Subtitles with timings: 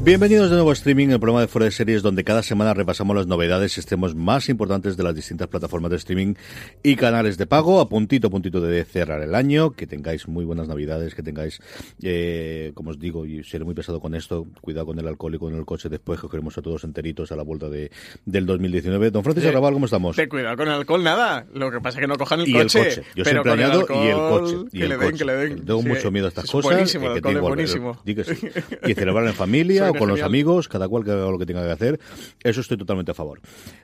[0.00, 3.14] Bienvenidos de nuevo a Streaming, el programa de Fuera de Series, donde cada semana repasamos
[3.16, 6.34] las novedades y extremos más importantes de las distintas plataformas de streaming
[6.82, 10.44] y canales de pago, a puntito a puntito de cerrar el año, que tengáis muy
[10.46, 11.60] buenas navidades, que tengáis,
[12.02, 15.38] eh, como os digo, y seré muy pesado con esto, cuidado con el alcohol y
[15.38, 17.90] con el coche después, que queremos a todos enteritos a la vuelta de,
[18.24, 19.10] del 2019.
[19.10, 20.16] Don Francisco Arrabal, ¿cómo estamos?
[20.16, 21.44] Te cuidado con el alcohol, nada.
[21.52, 22.78] Lo que pasa es que no cojan el y coche.
[22.80, 23.02] el coche.
[23.16, 24.56] Yo pero siempre añado y el coche.
[24.72, 25.18] Y que el le den, coche.
[25.18, 25.64] que le den.
[25.66, 25.88] Tengo Sí.
[25.88, 26.70] mucho miedo a estas Es cosas.
[26.72, 28.02] Buenísimo, eh, el alcohol es buenísimo.
[28.04, 28.48] que sí.
[28.86, 31.64] Y celebrar en familia o con los amigos, cada cual que haga lo que tenga
[31.64, 32.00] que hacer.
[32.42, 33.40] Eso estoy totalmente a favor.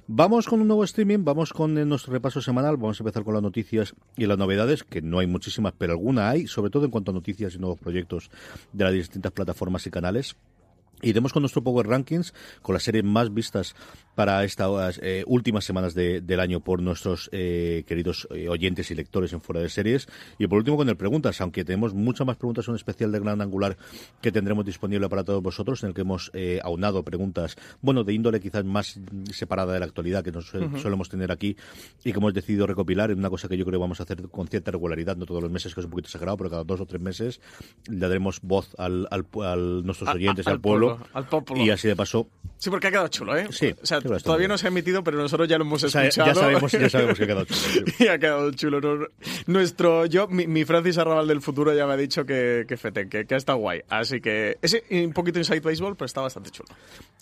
[0.06, 2.76] Vamos con un nuevo streaming, vamos con eh, nuestro repaso semanal.
[2.76, 6.30] Vamos a empezar con las noticias y las novedades, que no hay muchísimas, pero alguna
[6.30, 8.30] hay, sobre todo en cuanto a noticias y nuevos proyectos
[8.72, 10.36] de las distintas plataformas y canales.
[11.02, 12.32] Iremos con nuestro Power Rankings,
[12.62, 13.74] con las series más vistas
[14.14, 18.94] para estas eh, últimas semanas de- del año por nuestros eh, queridos eh, oyentes y
[18.94, 20.06] lectores en Fuera de Series.
[20.38, 23.40] Y por último con el Preguntas, aunque tenemos muchas más preguntas, un especial de Gran
[23.40, 23.76] Angular
[24.20, 28.12] que tendremos disponible para todos vosotros, en el que hemos eh, aunado preguntas, bueno, de
[28.12, 28.98] índole quizás más
[29.32, 31.56] separada de la actualidad que nos suel- solemos tener aquí
[32.04, 34.22] y que hemos decidido recopilar en una cosa que yo creo que vamos a hacer
[34.28, 36.80] con cierta regularidad, no todos los meses, que es un poquito exagerado, pero cada dos
[36.80, 37.40] o tres meses
[37.88, 40.98] le daremos voz al, al, al nuestros A- oyentes, a- al, al pueblo,
[41.44, 41.64] pueblo.
[41.64, 43.48] y así de paso Sí, porque ha quedado chulo, ¿eh?
[43.50, 46.04] Sí, O sea, todavía no se ha emitido, pero nosotros ya lo hemos O sea,
[46.06, 46.28] escuchado.
[46.28, 47.86] ya sabemos, ya sabemos que ha quedado chulo.
[47.98, 48.80] y ha quedado chulo.
[48.80, 49.06] ¿no?
[49.46, 53.08] Nuestro, yo, mi, mi Francis Arrabal del futuro ya me ha dicho que, que fete,
[53.08, 53.82] que, que ha estado guay.
[53.88, 56.68] Así que ese un poquito inside baseball, pero está bastante chulo.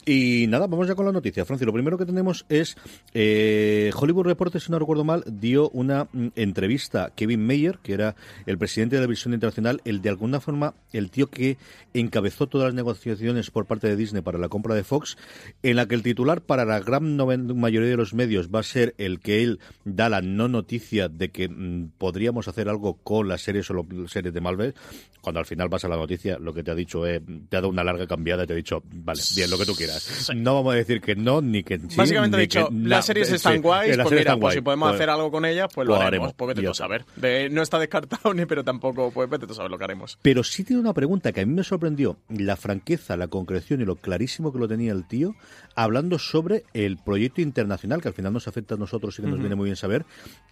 [0.05, 1.45] Y nada, vamos ya con la noticia.
[1.45, 2.77] Francis, lo primero que tenemos es
[3.15, 7.93] eh, Hollywood Reporter, si no recuerdo mal, dio una mm, entrevista a Kevin Mayer, que
[7.93, 8.17] era
[8.47, 11.57] el presidente de la visión internacional, el de alguna forma el tío que
[11.95, 15.17] encabezó todas las negociaciones por parte de Disney para la compra de Fox,
[15.63, 17.17] en la que el titular para la gran
[17.59, 21.31] mayoría de los medios va a ser el que él da la no noticia de
[21.31, 24.75] que mm, podríamos hacer algo con las series o las series de Marvel,
[25.21, 27.61] cuando al final vas a la noticia, lo que te ha dicho, eh, te ha
[27.61, 30.31] dado una larga cambiada y te ha dicho, vale, bien, lo que tú quieras.
[30.35, 32.99] No vamos a decir que no, ni que sí, Básicamente ha ni dicho, que las
[32.99, 33.03] no.
[33.03, 34.55] series Sí, están guays, pues mira, pues guay.
[34.57, 36.27] si podemos Pues- hacer algo con ellas, pues lo, lo haremos.
[36.29, 37.05] haremos, Pues vete tú a saber.
[37.17, 40.19] De- no está descartado ni, pero tampoco, pues vete tú a saber lo que haremos.
[40.23, 43.85] Pero sí tiene una pregunta que a mí me sorprendió, la franqueza, la concreción y
[43.85, 45.37] lo clarísimo que lo tenía el tío,
[45.77, 49.39] hablando sobre el proyecto internacional, que al final nos afecta a nosotros y que nos
[49.39, 50.05] viene muy bien saber,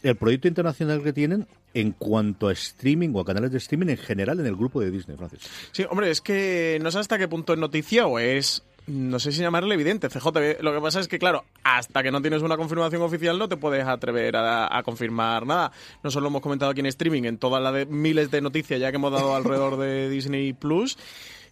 [0.02, 3.96] el proyecto internacional que tienen en cuanto a streaming o a canales de streaming en
[3.96, 5.40] general en el grupo de Disney, Francis.
[5.72, 8.62] Sí, hombre, es que no sé hasta qué punto es noticia o es.
[8.86, 10.62] No sé si llamarle evidente, CJ.
[10.62, 13.56] Lo que pasa es que, claro, hasta que no tienes una confirmación oficial no te
[13.56, 15.70] puedes atrever a, a confirmar nada.
[16.02, 18.96] Nosotros lo hemos comentado aquí en streaming, en todas las miles de noticias ya que
[18.96, 20.98] hemos dado alrededor de Disney Plus.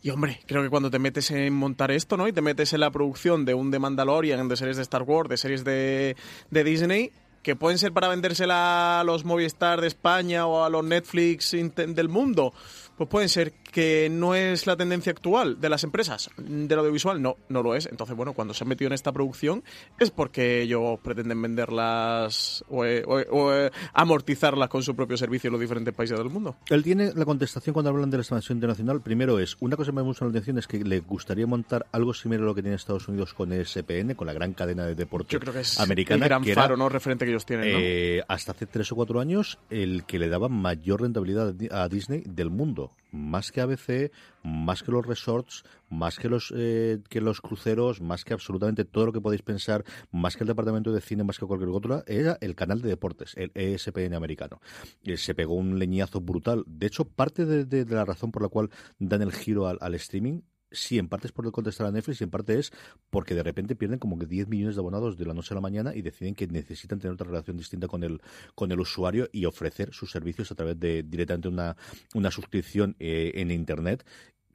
[0.01, 2.29] Y hombre, creo que cuando te metes en montar esto, ¿no?
[2.29, 5.29] Y te metes en la producción de un The Mandalorian, de series de Star Wars,
[5.29, 6.17] de series de,
[6.51, 10.85] de Disney, que pueden ser para vendérsela a los Movistar de España o a los
[10.85, 12.53] Netflix del mundo,
[12.97, 17.37] pues pueden ser que no es la tendencia actual de las empresas del audiovisual, no,
[17.49, 17.87] no lo es.
[17.87, 19.63] Entonces, bueno, cuando se han metido en esta producción
[19.99, 25.17] es porque ellos pretenden venderlas o, eh, o, eh, o, eh, amortizarlas con su propio
[25.17, 26.57] servicio en los diferentes países del mundo.
[26.69, 29.01] Él tiene la contestación cuando hablan de la expansión internacional.
[29.01, 32.15] Primero es, una cosa que me gusta la atención es que le gustaría montar algo
[32.15, 35.29] similar a lo que tiene Estados Unidos con ESPN, con la gran cadena de deporte
[35.31, 36.25] Yo creo que es americana.
[36.25, 36.89] el gran que era, faro, ¿no?
[36.89, 38.25] Referente que ellos tienen, ¿no?
[38.29, 42.51] hasta hace tres o cuatro años, el que le daba mayor rentabilidad a Disney del
[42.51, 42.93] mundo.
[43.11, 44.13] Más que ABC,
[44.43, 49.07] más que los resorts, más que los, eh, que los cruceros, más que absolutamente todo
[49.07, 52.39] lo que podéis pensar, más que el departamento de cine, más que cualquier otro, era
[52.41, 54.61] el canal de deportes, el ESPN americano.
[55.03, 56.65] Eh, se pegó un leñazo brutal.
[56.67, 60.99] De hecho, parte de, la razón por la cual dan el giro al streaming Sí,
[60.99, 62.73] en parte es por contestar a Netflix y en parte es
[63.09, 65.63] porque de repente pierden como que 10 millones de abonados de la noche a la
[65.63, 68.21] mañana y deciden que necesitan tener otra relación distinta con el,
[68.55, 71.77] con el usuario y ofrecer sus servicios a través de directamente una,
[72.15, 74.05] una suscripción eh, en Internet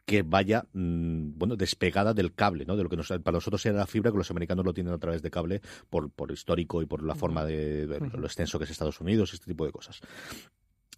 [0.05, 2.75] que vaya mm, bueno despegada del cable, ¿no?
[2.75, 4.97] De lo que nos, para nosotros era la fibra, que los americanos lo tienen a
[4.99, 8.65] través de cable por, por histórico y por la forma de, de lo extenso que
[8.65, 10.01] es Estados Unidos, este tipo de cosas.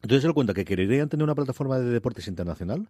[0.05, 2.89] Entonces se lo cuenta que querían tener una plataforma de deportes internacional.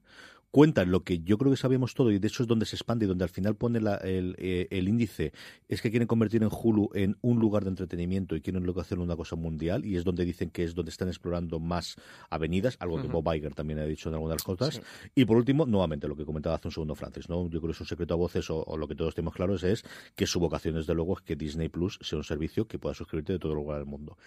[0.51, 3.05] Cuentan lo que yo creo que sabíamos todo y de hecho es donde se expande
[3.05, 5.31] y donde al final pone la- el, eh, el índice.
[5.69, 8.99] Es que quieren convertir en Hulu en un lugar de entretenimiento y quieren luego hacer
[8.99, 11.95] una cosa mundial y es donde dicen que es donde están explorando más
[12.29, 14.81] avenidas, algo que Bob Iger también ha dicho en algunas cosas.
[15.15, 17.43] Y por último, nuevamente, lo que comentaba hace un segundo Francis, ¿no?
[17.49, 19.63] Yo creo que es un secreto a voces o, o lo que todos tenemos claros
[19.63, 19.83] es
[20.17, 23.31] que su vocación, desde luego, es que Disney Plus sea un servicio que pueda suscribirte
[23.31, 24.17] de todo lugar del mundo.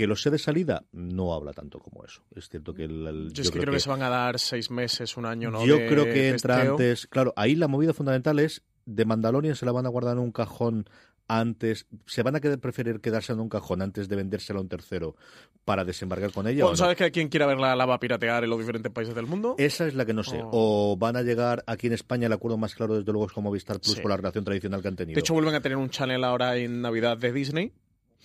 [0.00, 2.22] Que lo sé de salida, no habla tanto como eso.
[2.34, 4.70] Es cierto que el, el- Yo es que creo que, se van a dar seis
[4.70, 5.66] meses, un año, ¿no?
[5.66, 6.72] yo de creo que entra testeo.
[6.72, 7.06] antes.
[7.08, 10.32] Claro, ahí la movida fundamental es de Mandalorian se la van a guardar en un
[10.32, 10.88] cajón
[11.28, 11.86] antes.
[12.06, 15.14] ¿Se van a quedar, preferir quedarse en un cajón antes de vendérsela a un tercero
[15.64, 16.64] para desembarcar con ella?
[16.64, 16.76] Bueno, o no?
[16.76, 19.54] ¿Sabes que quien quiera verla la va a piratear en los diferentes países del mundo?
[19.58, 20.40] Esa es la que no sé.
[20.42, 20.92] Oh.
[20.92, 23.44] O van a llegar aquí en España, el acuerdo más claro desde luego es con
[23.44, 24.00] Movistar Plus Sí.
[24.00, 25.14] por la relación tradicional que han tenido.
[25.14, 27.72] De hecho, vuelven a tener un channel ahora en Navidad de Disney.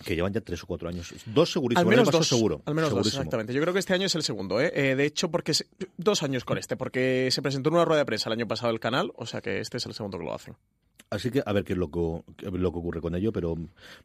[0.04, 1.12] Que llevan ya tres o cuatro años.
[1.26, 1.80] Dos segurísimo.
[1.80, 2.26] Al menos dos.
[2.28, 2.62] seguro.
[2.66, 3.52] Al menos dos, exactamente.
[3.54, 4.72] Yo creo que este año es el segundo, ¿eh?
[4.74, 5.66] Eh, de hecho, porque se-
[5.96, 8.72] dos años con este, porque se presentó en una rueda de prensa el año pasado
[8.72, 10.54] el canal, o sea que este es el segundo que lo hacen.
[11.08, 11.98] Así que a ver qué es lo que,
[12.50, 13.56] lo que ocurre con ello, pero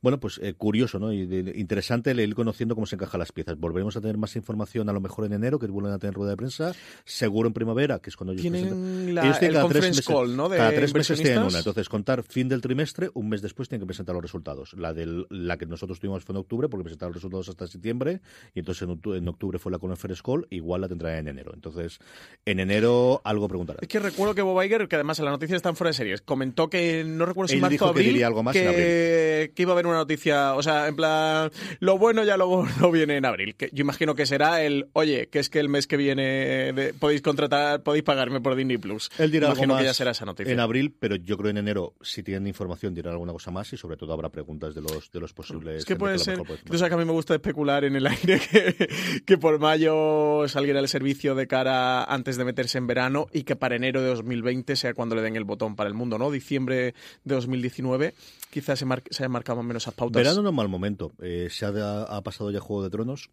[0.02, 1.12] bueno, pues eh, curioso, ¿no?
[1.12, 3.58] Y de- interesante el ir conociendo cómo se encajan las piezas.
[3.58, 6.32] Volveremos a tener más información a lo mejor en enero, que vuelven a tener rueda
[6.32, 6.74] de prensa,
[7.04, 8.78] seguro en primavera, que es cuando ellos presentan.
[8.78, 10.48] Tienen la, Ellos tienen el cada tres meses- call, ¿no?
[10.48, 11.58] De cada tres meses tienen una.
[11.58, 14.74] Entonces, contar fin del trimestre, un mes después tienen que presentar los resultados.
[14.74, 18.22] La del, la que nosotros tuvimos fue en octubre, porque presentaron los resultados hasta septiembre,
[18.54, 21.52] y entonces en octubre, en octubre fue la conference call, igual la tendrán en enero.
[21.56, 21.98] Entonces,
[22.46, 23.80] en enero algo preguntarán.
[23.82, 25.94] Es que recuerdo que Bob Iger, que además en la noticia está en fuera de
[25.96, 28.64] series, comentó que no recuerdo si Él marzo o que abril, diría algo más en
[28.66, 32.48] que, que iba a haber una noticia, o sea, en plan, lo bueno ya lo
[32.50, 33.56] gordo viene en abril.
[33.56, 36.94] Que yo imagino que será el, oye, que es que el mes que viene de-
[36.94, 39.10] podéis contratar, podéis pagarme por Disney Plus.
[39.18, 40.52] Él dirá imagino algo más que ya será esa noticia.
[40.54, 43.78] en abril, pero yo creo en enero, si tienen información, dirán alguna cosa más y
[43.78, 45.78] sobre todo habrá preguntas de los, de los posibles.
[45.78, 46.34] Es que puede ser.
[46.38, 48.88] mejor puede Tú sabes que a mí me gusta especular en el aire que,
[49.26, 53.56] que por mayo saliera el servicio de cara antes de meterse en verano y que
[53.56, 56.32] para enero de 2020 sea cuando le den el botón para el mundo, ¿no?
[56.32, 58.14] Diciembre de 2019
[58.50, 60.22] quizás se, mar- se hayan marcado más o menos esas pautas.
[60.22, 61.12] Verano no es mal momento.
[61.22, 63.30] Eh, se ha, ha pasado ya Juego de Tronos.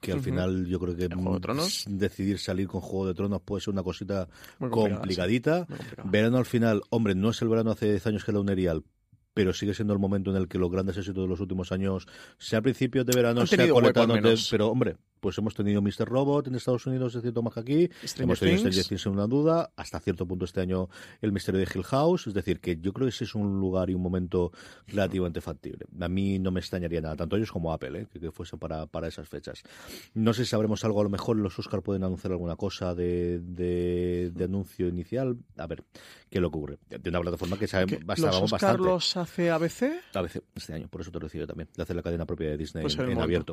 [0.00, 1.14] Que al final yo creo que de
[1.86, 4.28] decidir salir con Juego de Tronos puede ser una cosita
[4.70, 5.66] complicadita.
[5.68, 5.74] sí.
[6.04, 8.84] Verano al final, hombre, no es el verano hace 10 años que era un erial,
[9.32, 12.06] pero sigue siendo el momento en el que los grandes éxitos de los últimos años,
[12.38, 13.56] sea a principios de verano, sea
[14.22, 14.48] menos.
[14.50, 16.06] pero hombre, pues hemos tenido Mr.
[16.06, 18.58] Robot en Estados Unidos, es cierto, más que aquí, hemos tenido.
[18.58, 20.88] Stranger Things sin una duda, hasta cierto punto este año
[21.20, 23.90] el misterio de Hill House, es decir, que yo creo que ese es un lugar
[23.90, 24.52] y un momento
[24.86, 25.86] relativamente factible.
[26.00, 28.06] A mí no me extrañaría nada, tanto ellos como Apple, ¿eh?
[28.12, 29.62] que, que fuese para, para esas fechas.
[30.14, 33.40] No sé si sabremos algo, a lo mejor los Oscar pueden anunciar alguna cosa de,
[33.40, 35.84] de, de anuncio inicial, a ver
[36.30, 36.78] qué que ocurre.
[36.88, 38.82] De una plataforma que sabe, ¿Que ¿Los Oscar bastante.
[38.82, 39.82] los hace ABC?
[40.14, 42.26] A veces este año, por eso te lo decía yo también, de hacer la cadena
[42.26, 43.44] propia de Disney Pues en, en el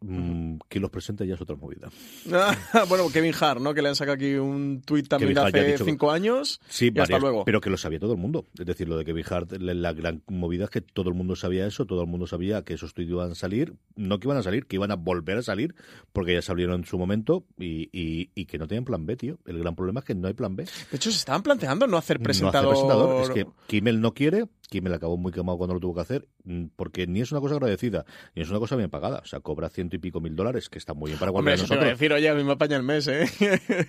[0.00, 1.90] Mm, que los presente ya es otra movida.
[2.88, 3.74] bueno, Kevin Hart, ¿no?
[3.74, 6.60] Que le han sacado aquí un tuit también Kevin hace dicho cinco años.
[6.68, 7.44] Sí, y hasta luego.
[7.44, 8.46] pero que lo sabía todo el mundo.
[8.58, 11.66] Es decir, lo de Kevin Hart, la, gran movida es que todo el mundo sabía
[11.66, 14.42] eso, todo el mundo sabía que esos tweets iban a salir, no que iban a
[14.42, 15.74] salir, que iban a volver a salir,
[16.12, 19.38] porque ya salieron en su momento y, y- y que no tenían plan B, tío.
[19.46, 20.64] El gran problema es que no hay plan B.
[20.64, 22.70] De hecho, se estaban planteando no hacer No hace presentador.
[22.70, 23.22] presentador.
[23.22, 26.66] Es que Kimmel no quiere, Kimmel acabó muy quemado cuando lo tuvo que hacer, mm,
[26.76, 29.20] porque ni es una cosa agradecida, ni es una cosa bien pagada.
[29.20, 31.62] O sea, cobra ciento y pico mil dólares, que está muy bien para cualquiera de
[31.62, 31.98] eso te a nosotros.
[31.98, 33.26] decir, oye, a mí me apaña el mes, ¿eh?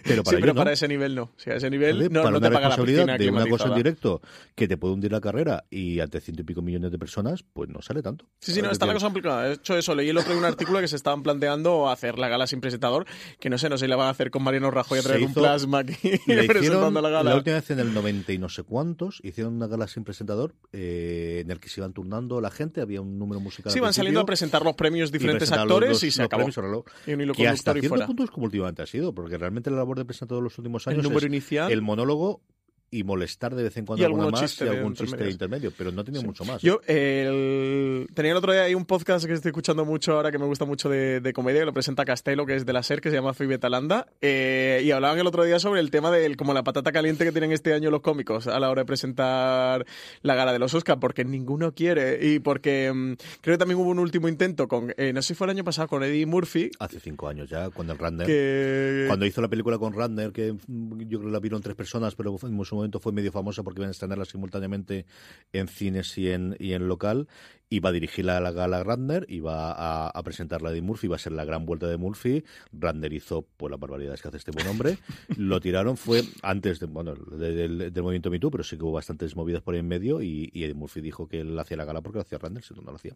[0.03, 0.55] Pero para sí, pero no.
[0.55, 1.31] para ese nivel no.
[1.37, 3.49] Si a ese nivel no, para no una te paga la responsabilidad piscina de una
[3.49, 4.21] cosa en directo
[4.55, 7.69] que te puede hundir la carrera y ante ciento y pico millones de personas, pues
[7.69, 8.25] no sale tanto.
[8.39, 9.43] Sí, sí, no, Es está la cosa complicada.
[9.43, 12.29] De hecho, eso, leí el otro día un artículo que se estaban planteando hacer la
[12.29, 13.05] gala sin presentador,
[13.39, 15.25] que no sé, no sé si la van a hacer con Mariano Rajoy a de
[15.25, 17.29] un plasma aquí Le hicieron presentando la gala.
[17.31, 20.55] la última vez en el 90 y no sé cuántos, hicieron una gala sin presentador
[20.71, 23.71] eh, en el que se iban turnando la gente, había un número musical.
[23.71, 26.47] Sí, van saliendo a presentar los premios y diferentes los- actores los- y se acabó.
[26.47, 26.85] y reloj.
[27.07, 28.05] Y un hilo Que hasta y fuera.
[28.05, 30.87] punto es como últimamente ha sido, porque realmente la labor de presentador de los últimos
[30.87, 31.71] años El número es inicial.
[31.71, 32.41] el monólogo
[32.91, 35.33] y molestar de vez en cuando Y alguna más y algún chiste intermedios.
[35.33, 36.61] intermedio, pero no tiene mucho más.
[36.61, 40.37] Yo el- tenía el otro día ahí un podcast que estoy escuchando mucho ahora que
[40.39, 43.01] me gusta mucho de, de comedia, que lo presenta Castelo, que es de la SER,
[43.01, 46.35] que se llama Phoebe Talanda, eh, y hablaban el otro día sobre el tema de
[46.35, 49.85] como la patata caliente que tienen este año los cómicos a la hora de presentar
[50.21, 53.89] la gala de los Oscars, porque ninguno quiere y porque mm, creo que también hubo
[53.89, 56.71] un último intento con, eh, no sé si fue el año pasado, con Eddie Murphy,
[56.79, 59.05] Hace cinco años ya, cuando el Randner que...
[59.07, 62.15] Cuando hizo la película con Radner, que mm, yo creo que la vieron tres personas,
[62.15, 65.05] pero en su momento fue medio famosa porque iban a estrenarla simultáneamente
[65.53, 67.27] en cines y en, y en local.
[67.71, 71.17] Iba a dirigir la, la gala Randner, iba a, a presentar la de Murphy, iba
[71.17, 72.43] a ser la gran vuelta de Murphy.
[72.73, 74.97] Randner hizo pues las barbaridades que hace este buen hombre.
[75.37, 78.83] Lo tiraron, fue antes de, bueno, de- del, del movimiento Me Too, pero sí que
[78.83, 81.77] hubo bastantes movidas por ahí en medio y, y Eddie Murphy dijo que él hacía
[81.77, 83.13] la gala porque lo hacía Randner, si no, no lo hacía.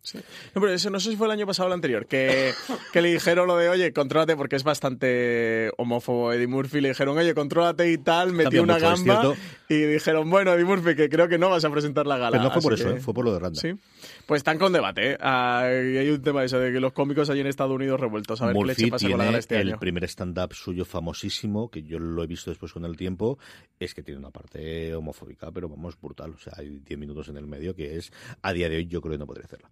[0.53, 2.51] No, pero eso no sé si fue el año pasado o el anterior, que,
[2.93, 7.17] que le dijeron lo de, oye, contrólate, porque es bastante homófobo Eddie Murphy, le dijeron,
[7.17, 9.33] oye, contrólate y tal, metió una gamba
[9.67, 12.31] y dijeron, bueno, Eddie Murphy, que creo que no vas a presentar la gala.
[12.37, 13.01] Pero no fue por eso, que- ¿eh?
[13.01, 13.59] fue por lo de Randner.
[13.59, 13.81] Sí.
[14.27, 15.17] Pues están con debate, ¿eh?
[15.21, 17.97] Ah, y hay un tema de eso, de que los cómicos allí en Estados Unidos
[17.97, 19.79] revueltos, a ver qué Murphy leche pasa con la gala este el año.
[19.79, 23.39] primer stand-up suyo famosísimo, que yo lo he visto después con el tiempo,
[23.79, 26.31] es que tiene una parte homofóbica, pero vamos, brutal.
[26.31, 28.99] O sea, hay 10 minutos en el medio que es, a día de hoy, yo
[28.99, 29.71] creo que no podría hacerla.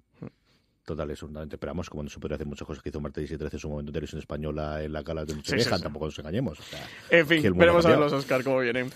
[0.92, 1.58] Total, es absolutamente.
[1.58, 3.70] Pero vamos, como no se podría hacer muchas cosas que hizo Marta 13 en su
[3.70, 5.84] momento en televisión española en la gala de Noche Sí, sí, Vieja, sí.
[5.84, 6.60] tampoco nos engañemos.
[6.60, 8.92] o sea, En fin, veremos a ver los Oscar cómo vienen.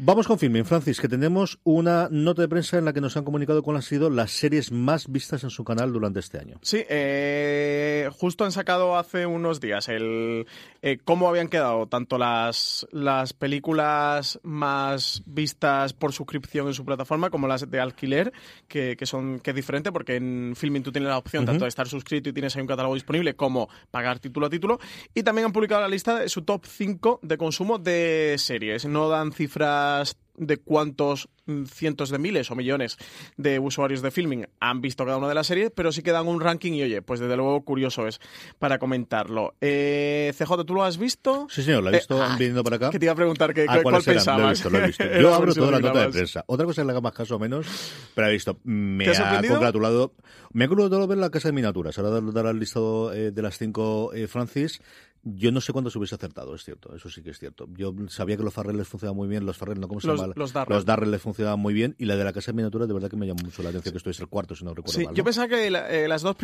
[0.00, 3.22] Vamos con Filming, Francis, que tenemos una nota de prensa en la que nos han
[3.24, 6.58] comunicado cuáles han sido las series más vistas en su canal durante este año.
[6.62, 10.46] Sí, eh, justo han sacado hace unos días el
[10.82, 17.30] eh, cómo habían quedado tanto las, las películas más vistas por suscripción en su plataforma
[17.30, 18.32] como las de alquiler,
[18.68, 21.68] que, que son que es diferente porque en Filming tú tienes la opción tanto de
[21.68, 24.78] estar suscrito y tienes ahí un catálogo disponible como pagar título a título.
[25.14, 28.86] Y también han publicado la lista de su top 5 de consumo de series.
[28.86, 32.96] No dan cifras de cuántos mm, cientos de miles o millones
[33.36, 36.26] de usuarios de filming han visto cada una de las series, pero sí que dan
[36.28, 38.20] un ranking y oye, pues desde luego curioso es
[38.58, 39.54] para comentarlo.
[39.60, 41.46] Eh, CJ, ¿tú lo has visto?
[41.50, 42.90] Sí, señor, la he visto Eh, ah, viniendo para acá.
[42.90, 44.40] Que te iba a preguntar que, Ah, cuál pensabas.
[44.40, 45.04] Lo he visto, lo he visto.
[45.20, 46.44] Yo abro toda la nota de prensa.
[46.46, 47.66] Otra cosa es la que más caso o menos,
[48.14, 48.58] pero he visto.
[48.64, 50.14] Me ¿Te ha congratulado.
[50.52, 51.98] Me ha congratulado ver la casa de miniaturas.
[51.98, 54.80] Ahora dar, dar el listado eh, de las cinco, eh, Francis.
[55.22, 56.94] Yo no sé cuántos hubiese acertado, es cierto.
[56.94, 57.68] Eso sí que es cierto.
[57.76, 59.44] Yo sabía que los Farrell les funcionaban muy bien.
[59.44, 59.88] Los Farrell, ¿no?
[59.88, 60.32] ¿Cómo se Los- llama?
[60.36, 60.74] los Darrell.
[60.76, 61.94] Los Darrell les funcionaban muy bien.
[61.98, 63.92] Y la de la casa de miniaturas, de verdad que me llamó mucho la atención,
[63.92, 65.14] que esto es el cuarto, si no recuerdo Sí, mal.
[65.14, 65.24] yo ¿no?
[65.24, 66.36] pensaba que la- eh, las dos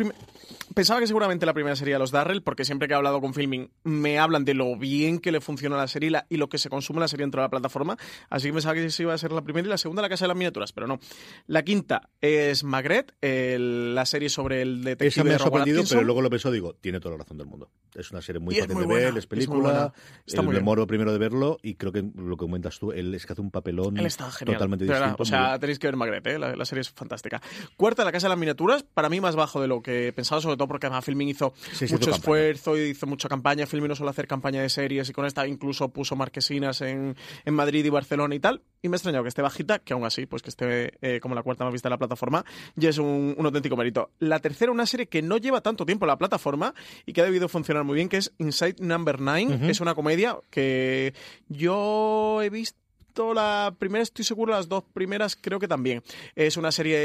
[0.73, 3.69] pensaba que seguramente la primera sería los Darrell, porque siempre que he hablado con Filming
[3.83, 6.99] me hablan de lo bien que le funciona la serie y, lo que se consume
[6.99, 7.97] la serie dentro de la plataforma,
[8.29, 10.25] así que pensaba que esa iba a ser la primera y la segunda la casa
[10.25, 10.99] de las miniaturas, pero no.
[11.47, 16.03] La quinta es Magret, el- la serie sobre el detective Esa me ha sorprendido, pero
[16.03, 17.69] luego lo pensó, digo, tiene toda la razón del mundo.
[17.95, 19.93] Es una serie muy Y es de es película.
[20.25, 23.13] Está el muy memoro primero de verlo y creo que lo que comentas tú, él
[23.13, 24.57] es que hace un papelón Él está genial.
[24.57, 25.01] totalmente verdad.
[25.09, 25.23] distinto.
[25.23, 26.39] O sea, tenéis que ver Magret, ¿eh?
[26.39, 27.41] la, la serie es fantástica.
[27.77, 30.57] Cuarta, La Casa de las Miniaturas, para mí más bajo de lo que pensaba, sobre
[30.57, 33.65] todo porque además Filming hizo Sí, mucho hizo esfuerzo y hizo mucha campaña.
[33.65, 37.53] Filming no suele hacer campaña de series y con esta incluso puso marquesinas en, en
[37.53, 38.61] Madrid y Barcelona y tal.
[38.81, 41.33] Y me ha extrañado que esté bajita, que aún así, pues que esté eh, como
[41.35, 42.45] la cuarta más vista de la plataforma,
[42.79, 44.11] y es un, un auténtico mérito.
[44.19, 46.73] La tercera, una serie que no lleva tanto tiempo en la plataforma
[47.05, 49.69] y que ha debido funcionar muy bien, que es Inside Number 9.
[49.69, 51.13] Es una comedia que
[51.49, 56.03] yo he visto la primera, estoy seguro, las dos primeras creo que también.
[56.35, 56.97] Es una serie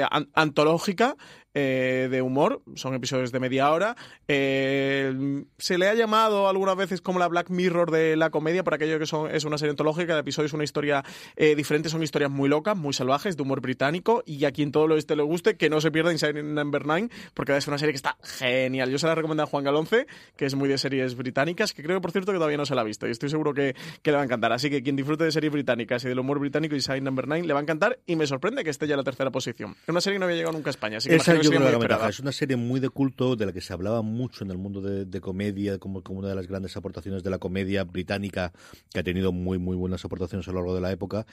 [0.00, 1.16] eh, an- antológica
[1.54, 3.96] eh, de humor, son episodios de media hora.
[4.28, 8.74] Eh, se le ha llamado algunas veces como la Black Mirror de la comedia, por
[8.74, 11.04] aquello que son, es una serie antológica, cada episodio es una historia
[11.36, 14.86] eh, diferente, son historias muy locas, muy salvajes, de humor británico, y a quien todo
[14.86, 17.92] lo este le guste, que no se pierda Inside Number 9, porque es una serie
[17.92, 18.90] que está genial.
[18.90, 22.00] Yo se la recomiendo a Juan Galonce, que es muy de series británicas, que creo,
[22.00, 24.16] por cierto, que todavía no se la ha visto, y estoy seguro que, que le
[24.16, 24.52] va a encantar.
[24.52, 27.52] Así que quien disfrute de series británicas y del humor británico, Inside Number 9, le
[27.54, 29.76] va a encantar, y me sorprende que esté ya en la tercera posición.
[29.82, 31.78] Es una serie que no había llegado nunca a España, así que yo creo la
[31.78, 32.08] ventaja.
[32.08, 34.80] Es una serie muy de culto, de la que se hablaba mucho en el mundo
[34.80, 38.52] de, de comedia, como, como una de las grandes aportaciones de la comedia británica,
[38.92, 41.26] que ha tenido muy, muy buenas aportaciones a lo largo de la época.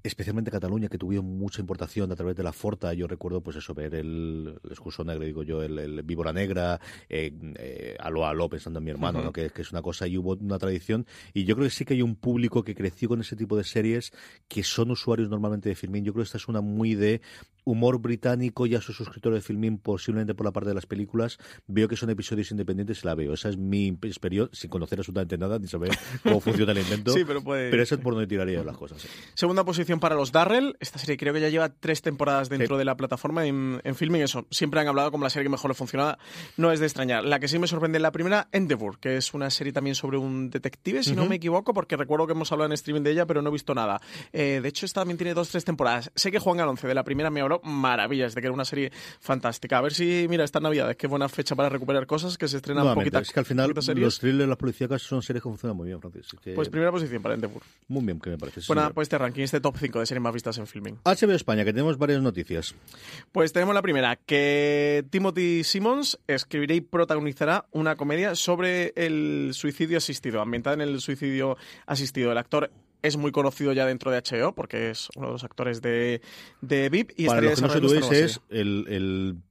[0.00, 2.94] Especialmente Cataluña, que tuvieron mucha importación a través de la Forta.
[2.94, 7.32] Yo recuerdo, pues eso, ver el, el Negro, digo yo, el, el Víbora Negra, eh,
[7.56, 9.32] eh, Aló Aló, pensando en mi hermano, ¿no?
[9.32, 11.04] que, que es una cosa, y hubo una tradición.
[11.34, 13.64] Y yo creo que sí que hay un público que creció con ese tipo de
[13.64, 14.12] series
[14.46, 16.04] que son usuarios normalmente de Filmin.
[16.04, 17.20] Yo creo que esta es una muy de
[17.70, 21.86] humor británico, ya soy suscriptor de Filmin posiblemente por la parte de las películas, veo
[21.88, 23.34] que son episodios independientes y la veo.
[23.34, 25.90] Esa es mi experiencia, sin conocer absolutamente nada, ni saber
[26.22, 27.12] cómo funciona el invento.
[27.18, 29.02] Sí, pero puede- Pero esa es por donde tiraría las cosas.
[29.02, 29.08] sí.
[29.34, 30.76] Segunda posición para los Darrell.
[30.80, 32.78] Esta serie creo que ya lleva tres temporadas dentro Sí.
[32.78, 34.22] de la plataforma en, en filming.
[34.22, 36.18] Eso, siempre han hablado como la serie que mejor le funcionaba.
[36.56, 37.24] No es de extrañar.
[37.24, 40.50] La que sí me sorprende la primera, Endeavour, que es una serie también sobre un
[40.50, 43.42] detective, si no me equivoco, porque recuerdo que hemos hablado en streaming de ella, pero
[43.42, 44.00] no he visto nada.
[44.32, 46.10] Eh, de hecho, esta también tiene dos, tres temporadas.
[46.14, 48.92] Sé que Juan Galonce de la primera me habló maravillas de que era una serie
[49.20, 49.78] fantástica.
[49.78, 52.84] A ver si, mira, esta Navidad, qué buena fecha para recuperar cosas que se estrenan
[52.84, 55.88] Nuevamente, poquitas es que al final los thrillers, las policíacas son series que funcionan muy
[55.88, 56.26] bien, Francis.
[56.42, 57.62] Que Pues primera posición para Endeavour.
[57.88, 58.60] Muy bien, que me parece.
[58.66, 58.94] Bueno, señor.
[58.94, 60.98] pues este ranking, este top 5 de series más vistas en filming.
[61.04, 62.74] HBO España, que tenemos varias noticias.
[63.32, 69.98] Pues tenemos la primera, que Timothy Simmons escribirá y protagonizará una comedia sobre el suicidio
[69.98, 72.32] asistido, ambientada en el suicidio asistido.
[72.32, 72.70] El actor
[73.02, 76.20] es muy conocido ya dentro de HBO porque es uno de los actores de,
[76.60, 78.86] de VIP y Para estaría los que no situéis, nueva es el,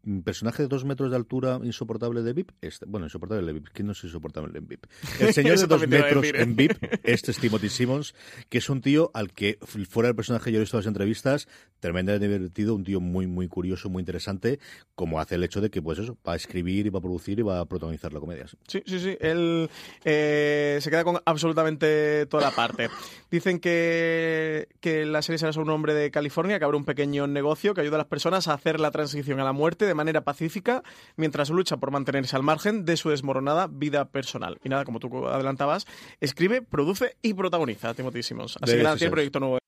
[0.06, 2.52] el personaje de dos metros de altura insoportable de VIP.
[2.62, 3.70] Este, bueno, insoportable de VIP.
[3.74, 4.86] ¿Quién no es insoportable en VIP?
[5.20, 6.32] El señor de dos metros ¿eh?
[6.36, 8.16] en VIP, este es Timothy Simmons,
[8.50, 9.58] que es un tío al que,
[9.90, 11.48] fuera del personaje, yo he visto las entrevistas,
[11.80, 14.60] tremendamente divertido, un tío muy, muy curioso, muy interesante,
[14.96, 17.40] como hace el hecho de que, pues eso, va a escribir y va a producir
[17.40, 18.46] y va a protagonizar la comedia.
[18.68, 19.18] Sí, sí, sí.
[19.20, 19.70] Él
[20.04, 22.90] eh, se queda con absolutamente toda la parte.
[23.38, 27.28] Dicen que, que la serie será sobre un hombre de California que abre un pequeño
[27.28, 30.22] negocio que ayuda a las personas a hacer la transición a la muerte de manera
[30.22, 30.82] pacífica
[31.18, 34.58] mientras lucha por mantenerse al margen de su desmoronada vida personal.
[34.64, 35.86] Y nada, como tú adelantabas,
[36.20, 38.58] escribe, produce y protagoniza Timothy Simmons.
[38.60, 39.60] Así De que nada, tiene proyecto nuevo.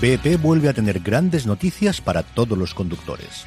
[0.00, 3.46] BP vuelve a tener grandes noticias para todos los conductores.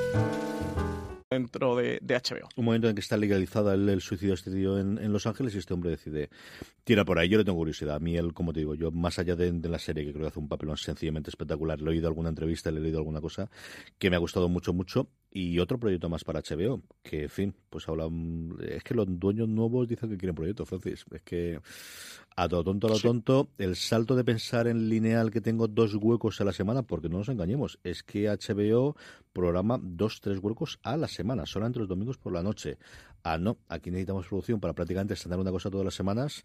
[1.31, 2.49] Dentro de, HBO.
[2.57, 5.73] Un momento en que está legalizada el, suicidio tío en, en Los Ángeles y este
[5.73, 6.29] hombre decide
[6.83, 7.29] tira por ahí.
[7.29, 7.95] Yo le tengo curiosidad.
[7.95, 10.27] A mí, él, como te digo, yo más allá de, la serie, que creo que
[10.27, 13.49] hace un papel sencillamente espectacular, le he oído alguna entrevista, le he leído alguna cosa
[13.97, 15.07] que me ha gustado mucho, mucho.
[15.31, 18.09] Y otro proyecto más para HBO, que, en fin, pues habla.
[18.67, 21.05] Es que los dueños nuevos dicen que quieren proyectos, Francis.
[21.11, 21.61] Es que
[22.35, 25.95] a todo tonto, a lo tonto, el salto de pensar en lineal que tengo dos
[25.95, 28.95] huecos a la semana, porque no nos engañemos, es que HBO
[29.33, 32.77] programa dos, tres huecos a la semana, solamente los domingos por la noche.
[33.23, 36.43] Ah, no, aquí necesitamos producción para prácticamente estrenar una cosa todas las semanas.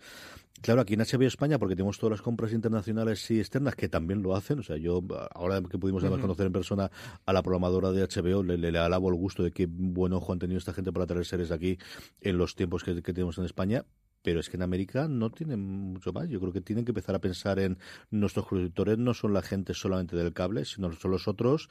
[0.60, 4.22] Claro, aquí en HBO España, porque tenemos todas las compras internacionales y externas que también
[4.22, 4.58] lo hacen.
[4.58, 5.02] O sea, yo,
[5.34, 6.90] ahora que pudimos además conocer en persona
[7.24, 10.32] a la programadora de HBO, le, le, le alabo el gusto de qué buen ojo
[10.32, 11.78] han tenido esta gente para traer series aquí
[12.20, 13.84] en los tiempos que, que tenemos en España
[14.26, 16.28] pero es que en América no tienen mucho más.
[16.28, 17.78] Yo creo que tienen que empezar a pensar en
[18.10, 21.68] nuestros productores no son la gente solamente del cable, sino son los otros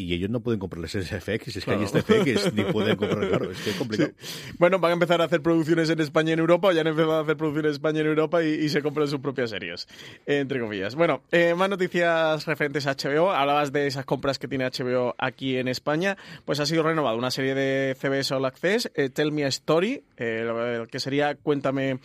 [0.00, 1.80] y ellos no pueden comprarles ese FX, es Claro.
[1.80, 4.10] que hay este FX, ni pueden comprar, claro, es que es complicado.
[4.18, 4.52] Sí.
[4.58, 6.86] Bueno, van a empezar a hacer producciones en España y en Europa, o ya han
[6.86, 9.50] empezado a hacer producciones en España y en Europa y, y se compran sus propias
[9.50, 9.86] series,
[10.26, 10.94] entre comillas.
[10.94, 13.30] Bueno, eh, más noticias referentes a HBO.
[13.32, 16.16] Hablabas de esas compras que tiene HBO aquí en España.
[16.44, 20.02] Pues ha sido renovada una serie de CBS All Access, eh, Tell Me a Story,
[20.16, 21.98] eh, que sería Cuéntame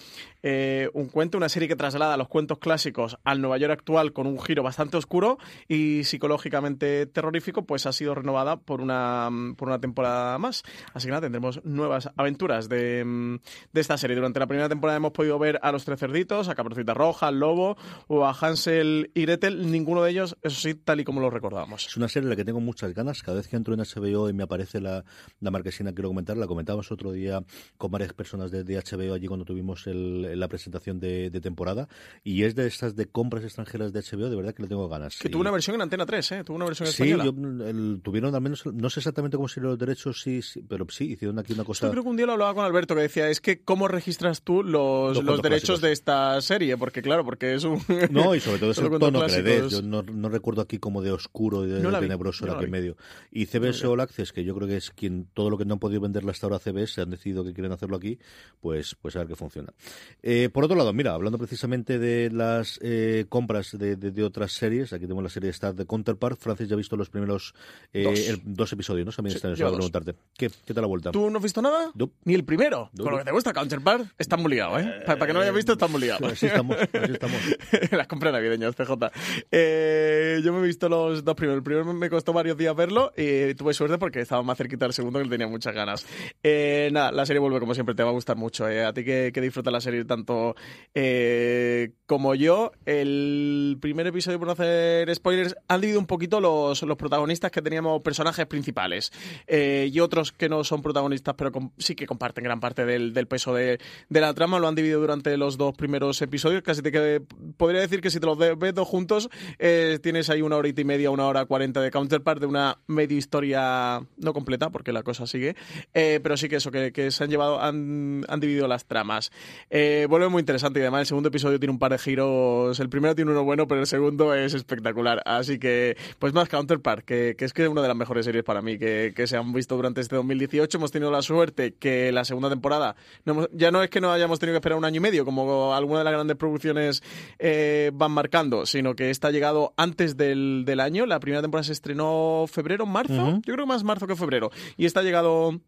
[0.94, 4.40] un cuento, una serie que traslada los cuentos clásicos al Nueva York actual con un
[4.40, 10.38] giro bastante oscuro y psicológicamente terrorífico, pues ha sido renovada por una, por una temporada
[10.38, 10.64] más.
[10.94, 13.36] Así que nada, tendremos nuevas aventuras de, mm,
[13.74, 14.16] de esta serie.
[14.16, 17.40] Durante la primera temporada hemos podido ver a los tres cerditos, a Caperucita Roja, al
[17.40, 19.72] Lobo o a Hansel y Gretel.
[19.72, 21.86] Ninguno de ellos, eso sí, tal y como lo recordábamos.
[21.88, 23.22] Es una serie en la que tengo muchas ganas.
[23.24, 25.04] Cada vez que entro en HBO y me aparece la,
[25.40, 26.38] la marquesina, quiero comentar.
[26.38, 27.44] La comentábamos otro día
[27.78, 31.88] con varias personas de, de HBO allí cuando tuvimos el- la presentación de, de temporada.
[32.24, 35.18] Y es de estas de compras extranjeras de HBO, de verdad que le tengo ganas.
[35.20, 36.44] Que Y- tuvo una versión en Antena 3, ¿eh?
[36.44, 37.26] Tuvo una versión Sí, española.
[37.26, 37.32] yo,
[37.76, 41.12] el- tuvieron al menos, no sé exactamente cómo serían los derechos, sí, sí, pero sí,
[41.14, 41.88] hicieron aquí una cosa.
[41.88, 44.42] Yo creo que un día lo hablaba con Alberto que decía, es que cómo registras
[44.42, 45.82] tú los, Los derechos clásicos.
[45.82, 47.82] de esta serie, porque claro, porque es un...
[48.12, 49.72] No, y sobre todo es el tono que le des.
[49.72, 52.62] Yo no, no recuerdo aquí como de oscuro y de, No tenebroso yo era no
[52.62, 52.98] que medio.
[53.32, 55.80] Y CBS All Access, que yo creo que es quien todo lo que no han
[55.80, 58.20] podido venderle hasta ahora a CBS, han decidido que quieren hacerlo aquí,
[58.62, 59.74] pues, pues a ver qué funciona.
[60.22, 64.52] Eh, por otro lado, mira, hablando precisamente de las eh, compras de, de- de otras
[64.54, 66.40] series, aquí tenemos la serie Star de Counterpart.
[66.40, 67.55] Francis ya ha visto los primeros
[67.94, 68.20] Eh, Dos.
[68.28, 69.12] el- dos episodios, ¿no?
[69.14, 70.16] También Sí, están preguntarte.
[70.38, 71.12] ¿Qué, ¿Qué tal la vuelta?
[71.12, 71.92] ¿Tú no has visto nada?
[71.96, 72.12] No.
[72.26, 72.90] Ni el primero.
[72.94, 74.84] No, Con lo que te gusta Counterpart, estás muy liado, ¿eh?
[75.06, 76.28] Para, para que no lo hayas visto, estás muy liado.
[76.28, 77.38] Así estamos, así estamos.
[77.92, 79.12] Las compras navideñas, PJ.
[79.50, 81.58] Eh, yo me he visto los dos primeros.
[81.60, 84.94] El primero me costó varios días verlo y tuve suerte porque estaba más cerquita del
[84.94, 86.06] segundo que le tenía muchas ganas.
[86.44, 88.68] Eh, nada, la serie vuelve como siempre, te va a gustar mucho.
[88.68, 88.84] eh.
[88.84, 90.56] A ti que, que disfrutas la serie tanto
[90.94, 92.72] eh, como yo.
[92.86, 97.62] El primer episodio, por no hacer spoilers, han dividido un poquito los, los protagonistas que
[97.62, 99.12] teníamos personajes principales
[99.48, 103.54] eh, y otros que no son protagonistas, pero sí que comparten gran parte del, peso
[103.54, 103.80] de,
[104.10, 104.60] la trama.
[104.60, 106.62] Lo han dividido durante los dos primeros episodios.
[106.62, 107.22] Casi te que,
[107.58, 109.30] podría decir que si te los ves dos juntos,
[109.60, 113.18] eh, tienes ahí una horita y media, una hora cuarenta de counterpart de una media
[113.18, 115.56] historia no completa, porque la cosa sigue.
[115.94, 119.32] eh, pero sí que eso, que, se han llevado, han, dividido las tramas.
[119.70, 122.80] Vuelve muy interesante y además el segundo episodio tiene un par de giros.
[122.80, 125.22] El primero tiene uno bueno, pero el segundo es espectacular.
[125.26, 128.44] Así que, pues más Counterpart, que, que es que es una de las mejores series
[128.44, 130.78] para mí que, que se han visto durante este 2018.
[130.78, 132.96] Hemos tenido la suerte que la segunda temporada,
[133.26, 135.26] no hemos- ya no es que no hayamos tenido que esperar un año y medio,
[135.26, 137.04] como algunas de las grandes producciones
[137.40, 141.06] eh, van marcando, sino que esta ha llegado antes del, del año.
[141.06, 143.14] La primera temporada se estrenó febrero, marzo.
[143.46, 144.52] Yo creo que más marzo que febrero.
[144.78, 145.60] Y esta ha llegado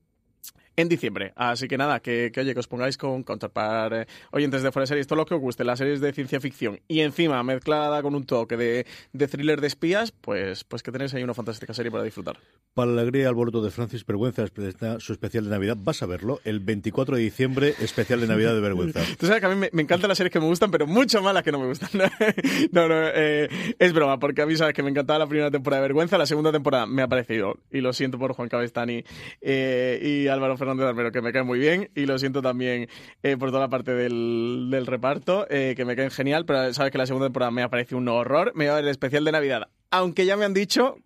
[0.78, 1.34] en diciembre.
[1.36, 4.84] Así que nada, que, que oye, que os pongáis con Counterpart, eh, oyentes de fuera
[4.84, 8.02] de series, todo lo que os guste, las series de ciencia ficción y encima mezclada
[8.04, 11.74] con un toque de, de thriller de espías, pues, pues que tenéis ahí una fantástica
[11.74, 12.38] serie para disfrutar.
[12.76, 15.76] Para la alegría alboroto de Francis Vergüenza, presenta su especial de Navidad.
[15.80, 19.02] Vas a verlo el 24 de diciembre, especial de Navidad de Vergüenza.
[19.20, 21.24] Tú sabes que a mí me, me encantan las series que me gustan, pero mucho
[21.24, 21.90] más las que no me gustan.
[22.72, 25.82] no, no, eh, es broma, porque a mí sabes que me encantaba la primera temporada
[25.82, 29.04] de Vergüenza, la segunda temporada me ha parecido, y lo siento por Juan Cabestani
[29.42, 32.88] eh, y Álvaro Fernández Armero, que me caen muy bien, y lo siento también
[33.24, 36.98] eh, por toda la parte del, reparto, eh, que me caen genial, pero sabes que
[36.98, 39.70] la segunda temporada me ha parecido un horror, me va a el especial de Navidad,
[39.92, 40.98] aunque ya me han dicho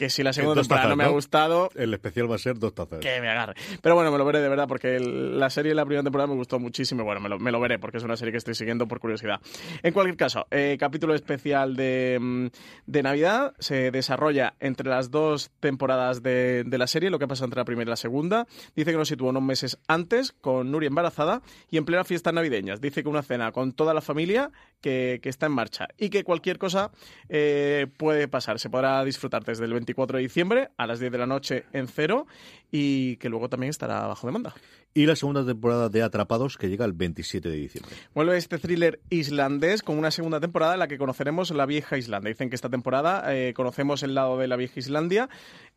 [0.00, 2.58] que si la segunda temporada tazas, no me ha gustado, El especial va a ser
[2.58, 3.00] dos tazas.
[3.00, 3.52] que me agarre.
[3.82, 6.26] Pero bueno, me lo veré de verdad porque el- la serie de la primera temporada
[6.26, 7.04] me gustó muchísimo.
[7.04, 9.40] Bueno, me lo, me lo veré porque es una serie que estoy siguiendo por curiosidad.
[9.82, 12.46] En cualquier caso, eh, capítulo especial de, mm,
[12.86, 17.44] de Navidad se desarrolla entre las dos temporadas de, de la serie, lo que pasa
[17.44, 18.46] entre la primera y la segunda.
[18.74, 22.80] Dice que nos sitúa unos meses antes con Nuri embarazada y en plena fiestas navideñas.
[22.80, 26.24] Dice que una cena con toda la familia que, que está en marcha y que
[26.24, 26.90] cualquier cosa
[27.28, 28.58] eh, puede pasar.
[28.58, 31.88] Se podrá disfrutar desde el 24 de diciembre a las 10 de la noche en
[31.88, 32.26] cero
[32.70, 34.54] y que luego también estará bajo demanda.
[34.92, 37.94] Y la segunda temporada de Atrapados, que llega el 27 de diciembre.
[38.12, 42.30] Vuelve este thriller islandés con una segunda temporada en la que conoceremos la vieja Islandia.
[42.30, 45.28] Dicen que esta temporada eh, conocemos el lado de la vieja Islandia,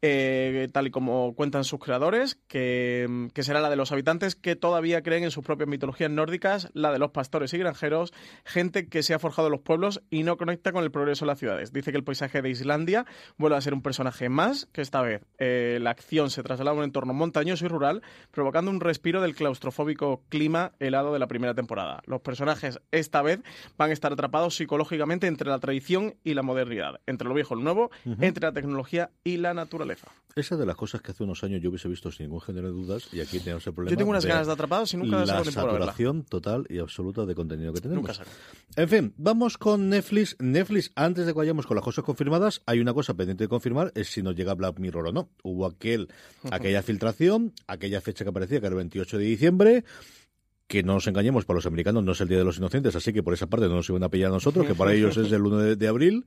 [0.02, 4.56] eh, tal y como cuentan sus creadores, que, que será la de los habitantes que
[4.56, 8.14] todavía creen en sus propias mitologías nórdicas, la de los pastores y granjeros,
[8.46, 11.28] gente que se ha forjado en los pueblos y no conecta con el progreso de
[11.28, 11.72] las ciudades.
[11.72, 13.06] Dice que el paisaje de Islandia
[13.38, 16.74] vuelve a ser un personaje más, que esta vez eh, la acción se traslada a
[16.84, 21.54] un entorno montañoso y rural, provocando un respiro del claustrofóbico clima helado de la primera
[21.54, 22.02] temporada.
[22.06, 23.40] Los personajes esta vez
[23.78, 27.58] van a estar atrapados psicológicamente entre la tradición y la modernidad, entre lo viejo y
[27.58, 30.12] lo nuevo, entre la tecnología y la naturaleza.
[30.36, 32.74] Esa de las cosas que hace unos años yo hubiese visto sin ningún género de
[32.74, 33.92] dudas, y aquí tenemos el problema.
[33.92, 35.52] Yo tengo unas ganas de atrapados y nunca la para verla.
[35.52, 38.08] saturación total y absoluta de contenido que tenemos.
[38.08, 38.24] Nunca.
[38.76, 40.36] En fin, vamos con Netflix.
[40.40, 43.92] Netflix, antes de que vayamos con las cosas confirmadas, hay una cosa pendiente de confirmar,
[43.94, 45.30] es si nos llega Black Mirror o no.
[45.44, 46.10] Hubo aquel,
[46.50, 49.84] aquella filtración, aquella fecha que aparecía, que era el 28 de diciembre,
[50.68, 53.14] que no nos engañemos, para los americanos no es el Día de los Inocentes, así
[53.14, 55.32] que por esa parte no nos iban a pillar a nosotros, que para ellos es
[55.32, 56.26] el 1 de, de abril.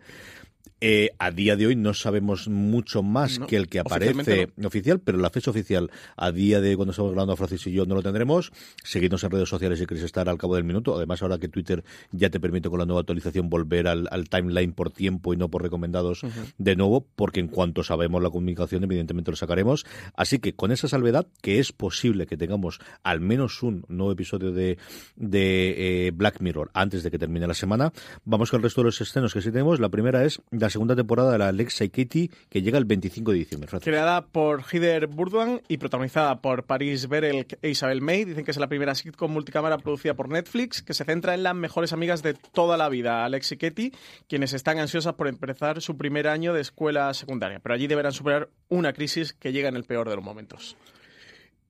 [0.80, 5.00] Eh, a día de hoy no sabemos mucho más No, que el que aparece oficial,
[5.00, 8.02] pero la fecha oficial a día de cuando estamos hablando Francis y yo no lo
[8.02, 8.52] tendremos.
[8.84, 10.94] Seguidnos en redes sociales si queréis estar al cabo del minuto.
[10.94, 14.72] Además, ahora que Twitter ya te permite con la nueva actualización volver al, al timeline
[14.72, 16.22] por tiempo y no por recomendados
[16.58, 19.86] de nuevo, porque en cuanto sabemos la comunicación, evidentemente lo sacaremos.
[20.14, 24.52] Así que con esa salvedad, que es posible que tengamos al menos un nuevo episodio
[24.52, 24.78] de,
[25.16, 27.92] de eh, Black Mirror antes de que termine la semana,
[28.24, 29.80] vamos con el resto de los estrenos que sí tenemos.
[29.80, 33.32] La primera es la segunda temporada de la Alexa y Katie, que llega el 25
[33.32, 33.68] de diciembre.
[33.68, 33.84] Francis.
[33.84, 38.24] Creada por Heather Burdwan y protagonizada por Paris Berel e Isabel May.
[38.24, 41.54] Dicen que es la primera sitcom multicámara producida por Netflix, que se centra en las
[41.54, 43.92] mejores amigas de toda la vida, Alex y Katie,
[44.28, 47.60] quienes están ansiosas por empezar su primer año de escuela secundaria.
[47.60, 50.76] Pero allí deberán superar una crisis que llega en el peor de los momentos.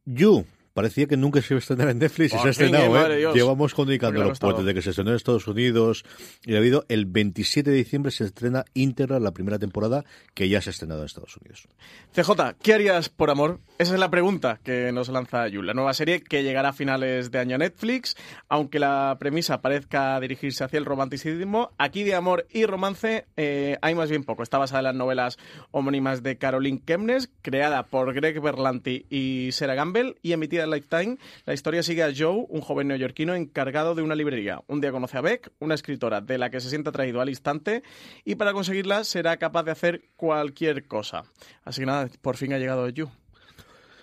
[0.04, 0.46] You,
[0.76, 3.30] parecía que nunca se iba a estrenar en Netflix y se ha estrenado, eh, ¿eh?
[3.32, 6.04] Llevamos comunicándolo pues, desde que se estrenó en Estados Unidos
[6.44, 10.60] y ha habido el 27 de diciembre se estrena íntegra la primera temporada que ya
[10.60, 11.66] se ha estrenado en Estados Unidos.
[12.12, 13.58] CJ, ¿qué harías por amor?
[13.78, 15.66] Esa es la pregunta que nos lanza Yul.
[15.66, 18.14] La nueva serie que llegará a finales de año a Netflix,
[18.50, 23.94] aunque la premisa parezca dirigirse hacia el romanticismo, aquí de amor y romance eh, hay
[23.94, 24.42] más bien poco.
[24.42, 25.38] Está basada en las novelas
[25.70, 31.18] homónimas de Caroline Kemnes, creada por Greg Berlanti y Sarah Gamble y emitida Lifetime.
[31.44, 34.60] La historia sigue a Joe, un joven neoyorquino encargado de una librería.
[34.66, 37.82] Un día conoce a Beck, una escritora de la que se siente atraído al instante,
[38.24, 41.24] y para conseguirla será capaz de hacer cualquier cosa.
[41.64, 43.10] Así que nada, por fin ha llegado You.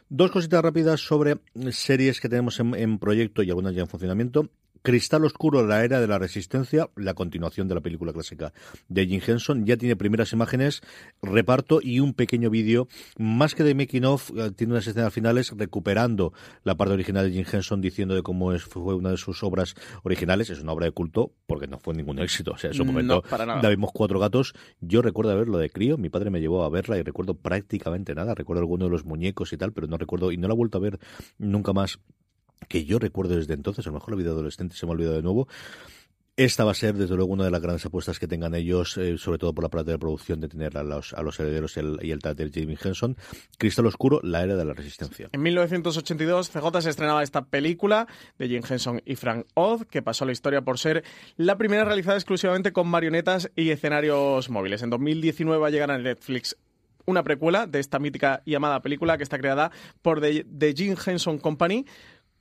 [0.09, 1.37] Dos cositas rápidas sobre
[1.71, 4.49] series que tenemos en, en proyecto y algunas ya en funcionamiento.
[4.83, 8.51] Cristal Oscuro, la era de la resistencia, la continuación de la película clásica
[8.89, 10.81] de Jim Henson, ya tiene primeras imágenes,
[11.21, 15.53] reparto y un pequeño vídeo, más que de making of, eh, tiene unas escenas finales
[15.55, 16.33] recuperando
[16.65, 19.73] la parte original de Jim Henson diciendo de cómo es, fue una de sus obras
[20.03, 22.83] originales, es una obra de culto porque no fue ningún éxito, o sea, en su
[22.83, 26.69] momento la vimos cuatro gatos, yo recuerdo verlo de crío, mi padre me llevó a
[26.69, 30.33] verla y recuerdo prácticamente nada, recuerdo alguno de los muñecos y tal, pero no recuerdo
[30.33, 30.99] y no la he vuelto a ver
[31.37, 31.99] nunca más
[32.63, 35.15] que yo recuerdo desde entonces, a lo mejor la vida adolescente se me ha olvidado
[35.15, 35.47] de nuevo.
[36.35, 39.19] Esta va a ser, desde luego, una de las grandes apuestas que tengan ellos, eh,
[39.19, 41.81] sobre todo por la parte de producción, de tener a los, a los herederos y
[41.81, 43.15] el, y el de Jamie Henson.
[43.59, 45.29] Cristal Oscuro, la era de la resistencia.
[45.31, 48.07] En 1982, CJ se estrenaba esta película
[48.39, 51.03] de Jim Henson y Frank Oz, que pasó a la historia por ser
[51.37, 54.81] la primera realizada exclusivamente con marionetas y escenarios móviles.
[54.81, 56.57] En 2019 va a llegar a Netflix
[57.05, 59.71] una precuela de esta mítica y amada película que está creada
[60.01, 61.85] por The, The Jim Henson Company.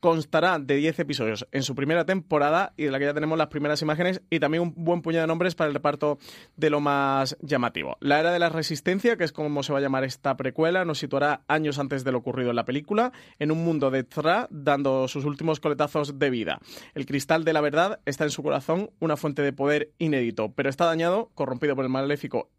[0.03, 3.47] Constará de 10 episodios en su primera temporada y de la que ya tenemos las
[3.47, 6.19] primeras imágenes y también un buen puñado de nombres para el reparto
[6.57, 7.99] de lo más llamativo.
[8.01, 10.99] La era de la resistencia, que es como se va a llamar esta precuela, nos
[10.99, 15.07] situará años antes de lo ocurrido en la película, en un mundo de Thra dando
[15.07, 16.59] sus últimos coletazos de vida.
[16.97, 20.69] El cristal de la verdad está en su corazón, una fuente de poder inédito, pero
[20.69, 22.51] está dañado, corrompido por el maléfico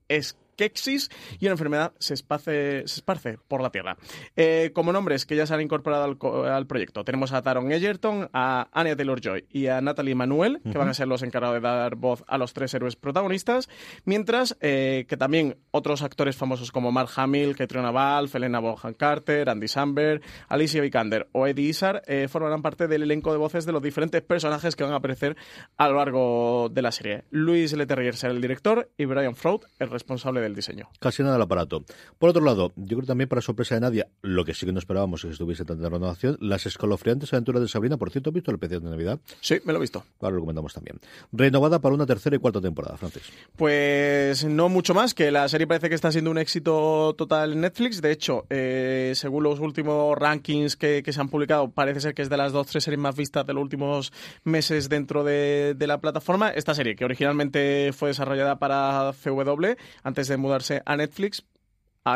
[0.53, 3.97] Skeksis y una enfermedad se esparce, se esparce por la Tierra.
[4.35, 8.29] Eh, como nombres que ya se han incorporado al, al proyecto, tenemos a Taron Egerton,
[8.33, 11.95] a Anya Taylor-Joy y a Natalie Manuel, que van a ser los encargados de dar
[11.95, 13.69] voz a los tres héroes protagonistas,
[14.05, 19.49] mientras eh, que también otros actores famosos como Mark Hamill, Katrina Balfe, Elena Bonham Carter,
[19.49, 23.71] Andy Samberg, Alicia Vikander o Eddie Izzard eh, formarán parte del elenco de voces de
[23.71, 25.35] los diferentes personajes que van a aparecer
[25.77, 27.23] a lo largo de la serie.
[27.31, 30.89] Luis Leterrier será el director y Brian Froud el responsable del diseño.
[30.99, 31.85] Casi nada del aparato.
[32.19, 34.79] Por otro lado, yo creo también para sorpresa de nadie, lo que sí que no
[34.79, 38.51] esperábamos es que estuviese tanta renovación, las escalofriantes aventuras de Sabrina, por cierto, ¿has visto
[38.51, 39.19] el especial de Navidad?
[39.41, 40.03] Sí, me lo he visto.
[40.19, 40.99] Ahora lo comentamos también.
[41.31, 43.23] Renovada para una tercera y cuarta temporada, Francis.
[43.55, 47.61] Pues no mucho más, que la serie parece que está siendo un éxito total en
[47.61, 48.01] Netflix.
[48.01, 52.21] De hecho, eh, según los últimos rankings que, que se han publicado, parece ser que
[52.21, 54.11] es de las dos tres series más vistas de los últimos
[54.43, 56.49] meses dentro de, de la plataforma.
[56.49, 61.43] Esta serie, que originalmente fue desarrollada para CW, antes de mudarse a Netflix,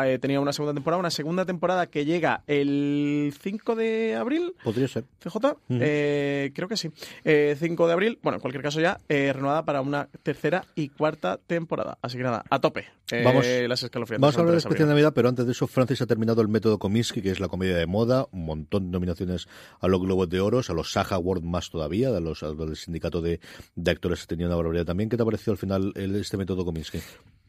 [0.04, 4.52] eh, tenía una segunda temporada, una segunda temporada que llega el 5 de abril.
[4.62, 5.04] Podría ser.
[5.18, 6.90] CJ, eh, creo que sí.
[7.24, 10.90] Eh, 5 de abril, bueno, en cualquier caso ya, eh, renovada para una tercera y
[10.90, 11.96] cuarta temporada.
[12.02, 12.84] Así que nada, a tope.
[13.24, 14.20] Vamos- las escalofriantes.
[14.20, 14.92] Vamos a hablar de especial de.
[14.92, 17.74] Navidad, pero antes de eso, Francis ha terminado el método Kominsky, que es la comedia
[17.78, 19.48] de moda, un montón de nominaciones
[19.80, 22.58] a los Globos de Oro, a los Saga Award más todavía, a los, a los
[22.58, 23.40] del sindicato de,
[23.74, 25.08] de actores que tenía una barbaridad también.
[25.08, 26.98] ¿Qué te ha parecido al final el- este método Kominsky?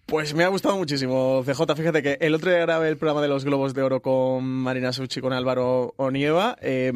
[0.09, 1.75] Pues me ha gustado muchísimo, CJ.
[1.75, 4.91] Fíjate que el otro día grabé el programa de los Globos de Oro con Marina
[4.91, 6.57] Suchi con Álvaro Onieva.
[6.61, 6.91] Eh,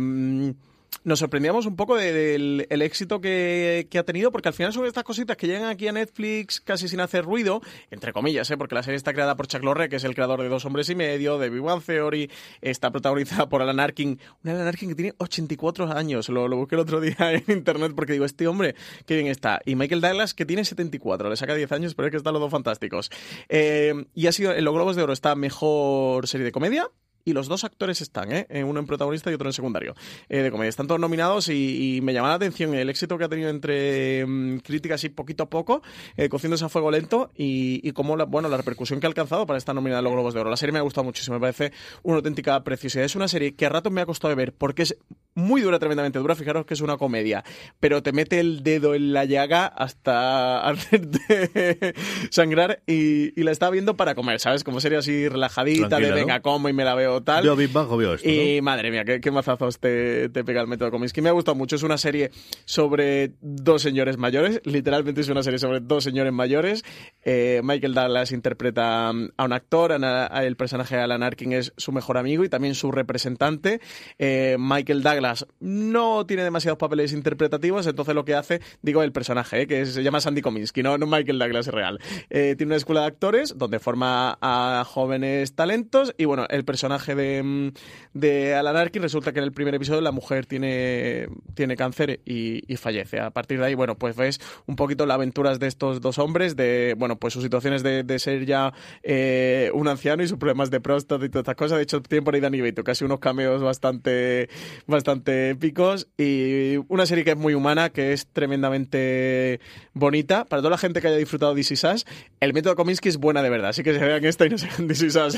[1.04, 4.86] nos sorprendíamos un poco de- del el éxito que, ha tenido, porque al final son
[4.86, 8.58] estas cositas que llegan aquí a Netflix casi sin hacer ruido, entre comillas, ¿eh?
[8.58, 10.90] porque la serie está creada por Chuck Lorre, que es el creador de Dos Hombres
[10.90, 12.30] y Medio, de Big Bang Theory,
[12.62, 16.76] está protagonizada por Alan Arkin, un Alan Arkin que tiene 84 años, lo, lo busqué
[16.76, 18.76] el otro día en internet porque digo, este hombre,
[19.06, 22.12] qué bien está, y Michael Douglas, que tiene 74, le saca 10 años, pero es
[22.12, 23.10] que están los dos fantásticos.
[23.50, 26.88] Eh, y ha sido, en los Globos de Oro está mejor serie de comedia,
[27.26, 28.48] y los dos actores están, ¿eh?
[28.50, 29.96] Eh, uno en protagonista y otro en secundario
[30.30, 30.70] eh, de comedia.
[30.70, 34.26] Están todos nominados y, y me llama la atención el éxito que ha tenido entre
[34.26, 35.82] mm, críticas y poquito a poco,
[36.18, 39.46] eh, cociéndose a fuego lento y, y cómo la, bueno, la repercusión que ha alcanzado
[39.46, 40.50] para estar nominada a los Globos de Oro.
[40.50, 41.72] La serie me ha gustado muchísimo, me parece
[42.04, 43.06] una auténtica preciosidad.
[43.06, 44.98] Es una serie que a ratos me ha costado ver porque es
[45.36, 46.36] muy dura, tremendamente dura.
[46.36, 47.44] Fijaros que es una comedia,
[47.80, 51.94] pero te mete el dedo en la llaga hasta hacerte
[52.30, 54.64] sangrar y, y la estaba viendo para comer, ¿sabes?
[54.64, 56.28] Como sería así relajadita, Tranquila, de ¿no?
[56.28, 57.44] venga, como y me la veo tal.
[57.46, 58.64] Yo Big Bang veo esto, Y ¿no?
[58.64, 61.22] madre mía, qué, qué mazazos te, te pega el método Kominsky.
[61.22, 61.76] Me ha gustado mucho.
[61.76, 62.32] Es una serie
[62.66, 64.62] sobre dos señores mayores.
[64.64, 66.84] Literalmente es una serie sobre dos señores mayores.
[67.24, 69.92] Eh, Michael Douglas interpreta um, a un actor.
[69.92, 73.82] Ana- el personaje de Alan Arkin es su mejor amigo y también su representante.
[74.18, 79.62] Eh, Michael Douglas no tiene demasiados papeles interpretativos, entonces lo que hace, digo el personaje,
[79.62, 82.00] eh, que se llama Sandy Kominsky, no, no Michael Douglas es real.
[82.30, 87.44] Tiene una escuela de actores donde forma a jóvenes talentos y bueno, el personaje de,
[87.44, 87.72] mm,
[88.14, 92.62] de Alan Arkin resulta que en el primer episodio la mujer tiene, tiene cáncer y,
[92.78, 93.20] fallece.
[93.20, 96.56] A partir de ahí, bueno, pues ves un poquito las aventuras de estos dos hombres,
[96.56, 100.72] de, bueno, pues sus situaciones de, de ser ya eh, un anciano y sus problemas
[100.72, 101.78] de próstata y todas estas cosas.
[101.78, 104.50] De hecho, tiene por ahí Danny Beito, casi unos cameos bastante,
[104.88, 109.60] bastante épicos y una serie que es muy humana, que es tremendamente
[109.94, 110.46] bonita.
[110.46, 112.06] Para toda la gente que haya disfrutado de Is Us,
[112.40, 114.68] el método Kominsky es buena de verdad, así que se vean esta y no se
[114.68, 115.38] vean This Is Us.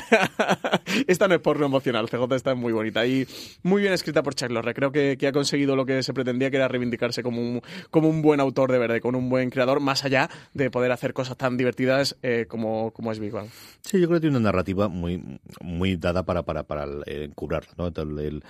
[1.08, 3.25] esta no es porno emocional, CJ está muy bonita y
[3.63, 4.73] muy bien escrita por Chuck Lorre.
[4.73, 8.09] Creo que, que ha conseguido lo que se pretendía, que era reivindicarse como un, como
[8.09, 11.37] un buen autor de verdad, con un buen creador, más allá de poder hacer cosas
[11.37, 13.47] tan divertidas eh, como, como es Big Bang.
[13.81, 17.71] Sí, yo creo que tiene una narrativa muy, muy dada para, para, para eh, cubrarla,
[17.77, 17.87] ¿no?
[17.87, 18.43] Entonces, el-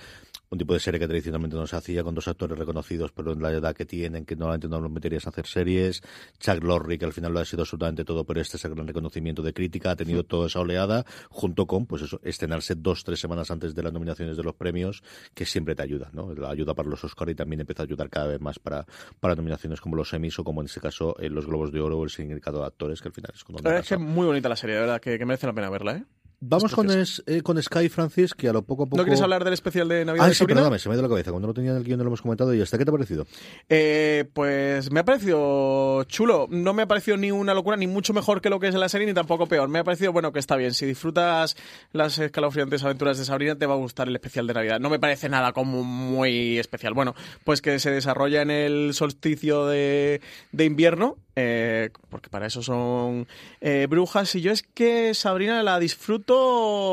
[0.50, 3.42] un tipo de serie que tradicionalmente no se hacía con dos actores reconocidos, pero en
[3.42, 6.02] la edad que tienen, que normalmente no los meterías a hacer series.
[6.38, 8.86] Chuck Lorre, que al final lo ha sido absolutamente todo, pero este es el gran
[8.86, 13.20] reconocimiento de crítica, ha tenido toda esa oleada, junto con, pues eso, estrenarse dos, tres
[13.20, 15.02] semanas antes de las nominaciones de los premios,
[15.34, 16.32] que siempre te ayuda, ¿no?
[16.34, 18.86] La ayuda para los Oscar y también empieza a ayudar cada vez más para,
[19.20, 21.98] para nominaciones como los Emmys o como en este caso eh, los Globos de Oro
[21.98, 24.76] o el significado de actores, que al final es verdad es muy bonita la serie,
[24.76, 26.04] de verdad, que, que merece la pena verla, ¿eh?
[26.40, 28.96] Vamos con, es- eh, con Sky Francis, que a lo poco a poco.
[28.98, 30.60] ¿No quieres hablar del especial de Navidad Ah, de sí, Sabrina?
[30.60, 31.30] perdóname, se me ha ido la cabeza.
[31.30, 32.92] Cuando no tenía en el guion no lo hemos comentado y hasta qué te ha
[32.92, 33.26] parecido.
[33.70, 36.46] Eh, pues me ha parecido chulo.
[36.50, 38.88] No me ha parecido ni una locura, ni mucho mejor que lo que es la
[38.88, 39.68] serie, ni tampoco peor.
[39.68, 40.74] Me ha parecido, bueno, que está bien.
[40.74, 41.56] Si disfrutas
[41.92, 44.78] las escalofriantes aventuras de Sabrina, te va a gustar el especial de Navidad.
[44.78, 46.92] No me parece nada como muy especial.
[46.94, 50.20] Bueno, pues que se desarrolla en el solsticio de,
[50.52, 53.26] de invierno, eh, porque para eso son
[53.60, 54.34] eh, brujas.
[54.34, 56.25] Y yo es que Sabrina la disfruto,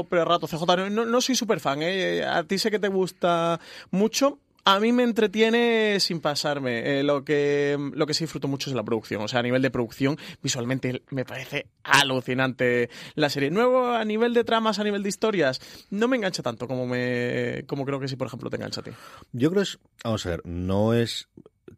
[0.10, 0.48] pero rato.
[0.48, 1.80] CJ, no, no, soy súper fan.
[1.82, 2.24] ¿eh?
[2.24, 3.60] A ti sé que te gusta
[3.91, 4.39] mucho.
[4.65, 7.00] A mí me entretiene sin pasarme.
[7.00, 9.22] Eh, lo, que, lo que sí disfruto mucho es la producción.
[9.22, 13.52] O sea, a nivel de producción, visualmente me parece alucinante la serie.
[13.52, 17.65] Nuevo, a nivel de tramas, a nivel de historias, no me engancha tanto como, me,
[17.67, 18.91] como creo que sí, por ejemplo, te engancha a ti.
[19.34, 19.80] Yo creo es.
[20.04, 21.28] Vamos a ver, no es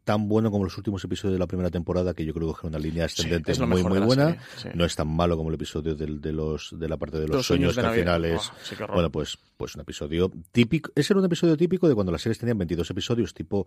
[0.06, 2.64] tan bueno como los últimos episodios de la primera temporada, que yo creo que es
[2.64, 4.24] una línea ascendente muy, muy de buena.
[4.26, 4.68] serie, sí.
[4.74, 7.36] No es tan malo como el episodio del- de, los, de la parte de los,
[7.38, 8.52] Los sueños sueños, de que al final es.
[8.62, 10.92] Sí, bueno, pues, pues un episodio típico.
[10.94, 13.66] Ese era un episodio típico de cuando las series tenían 22 episodios, tipo.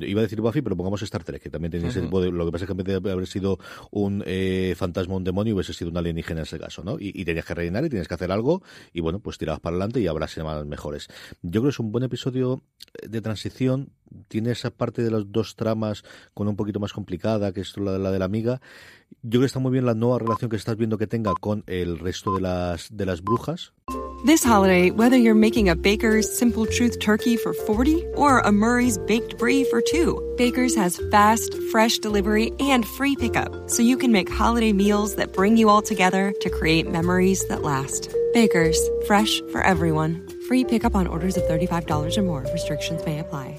[0.00, 2.30] Iba a decir Buffy, pero pongamos Star Trek, que también tenía ese tipo de.
[2.30, 3.58] Lo que pasa es que en vez de haber sido
[3.90, 6.96] un eh, fantasma, un demonio, hubiese sido un alienígena en ese caso, ¿no?
[7.00, 9.74] Y, y tenías que rellenar y tenías que hacer algo, y bueno, pues tirabas para
[9.74, 11.08] adelante y habrá semanas mejores.
[11.42, 12.62] Yo creo que es un buen episodio
[13.02, 13.90] de transición.
[14.28, 17.98] Tiene esa parte de las dos tramas con un poquito más complicada, que es la,
[17.98, 18.60] la de la amiga.
[19.22, 21.64] Yo creo que está muy bien la nueva relación que estás viendo que tenga con
[21.66, 23.72] el resto de las, de las brujas.
[24.22, 28.98] This holiday, whether you're making a Baker's Simple Truth turkey for 40 or a Murray's
[28.98, 34.12] Baked Brie for 2, Baker's has fast, fresh delivery and free pickup, so you can
[34.12, 38.14] make holiday meals that bring you all together to create memories that last.
[38.34, 40.28] Baker's, fresh for everyone.
[40.46, 42.46] Free pickup on orders of $35 or more.
[42.52, 43.58] Restrictions may apply.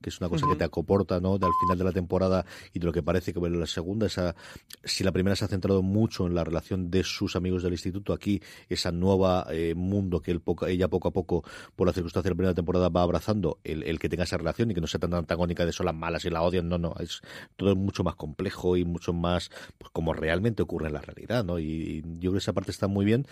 [0.00, 1.38] Que es una cosa que te acoporta, ¿no?
[1.38, 4.06] Del final de la temporada y de lo que parece que va la segunda.
[4.06, 4.36] Esa,
[4.84, 8.12] si la primera se ha centrado mucho en la relación de sus amigos del instituto,
[8.12, 11.42] aquí esa nueva eh, mundo que él poco- ella poco a poco,
[11.74, 14.70] por la circunstancia de la primera temporada, va abrazando, el, el que tenga esa relación
[14.70, 16.94] y que no sea tan antagónica de son las malas y la odian, no, no,
[17.00, 17.20] es
[17.56, 21.58] todo mucho más complejo y mucho más pues, como realmente ocurre en la realidad, ¿no?
[21.58, 23.26] Y, y yo creo que esa parte está muy bien.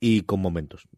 [0.00, 0.88] y con momentos,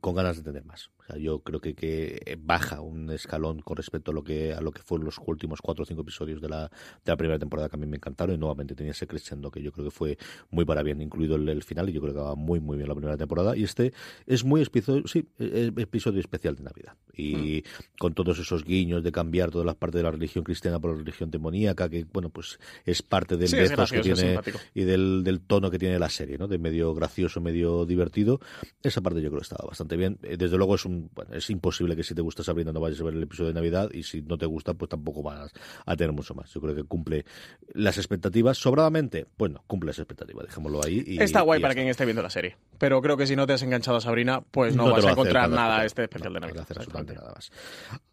[0.00, 0.90] con ganas de tener más.
[1.16, 4.82] Yo creo que, que baja un escalón con respecto a lo que a lo que
[4.82, 7.78] fueron los últimos cuatro o cinco episodios de la, de la primera temporada que a
[7.78, 10.18] mí me encantaron y nuevamente tenía ese crescendo que yo creo que fue
[10.50, 12.94] muy para bien, incluido el, final y yo creo que va muy muy bien la
[12.94, 13.92] primera temporada y este
[14.26, 17.98] es muy episodio, sí, episodio especial de Navidad y mm.
[17.98, 20.98] con todos esos guiños de cambiar todas las partes de la religión cristiana por la
[20.98, 24.40] religión demoníaca que bueno pues es parte del que tiene
[24.74, 26.48] y del, del tono que tiene la serie, ¿no?
[26.48, 28.40] De medio gracioso, medio divertido.
[28.82, 30.18] Esa parte yo creo que estaba bastante bien.
[30.22, 33.00] Eh, desde luego es un bueno, es imposible que si te gusta Sabrina no vayas
[33.00, 35.52] a ver el episodio de Navidad y si no te gusta pues tampoco vas
[35.84, 36.52] a tener mucho más.
[36.52, 37.24] Yo creo que cumple
[37.74, 39.26] las expectativas sobradamente.
[39.36, 41.02] Bueno, cumple las expectativas, dejémoslo ahí.
[41.06, 42.56] Y, está guay para quien esté viendo la serie.
[42.78, 45.50] Pero creo que si no te has enganchado a Sabrina, pues no, vas a encontrar
[45.50, 46.66] nada este especial de Navidad.
[47.06, 47.50] nada más.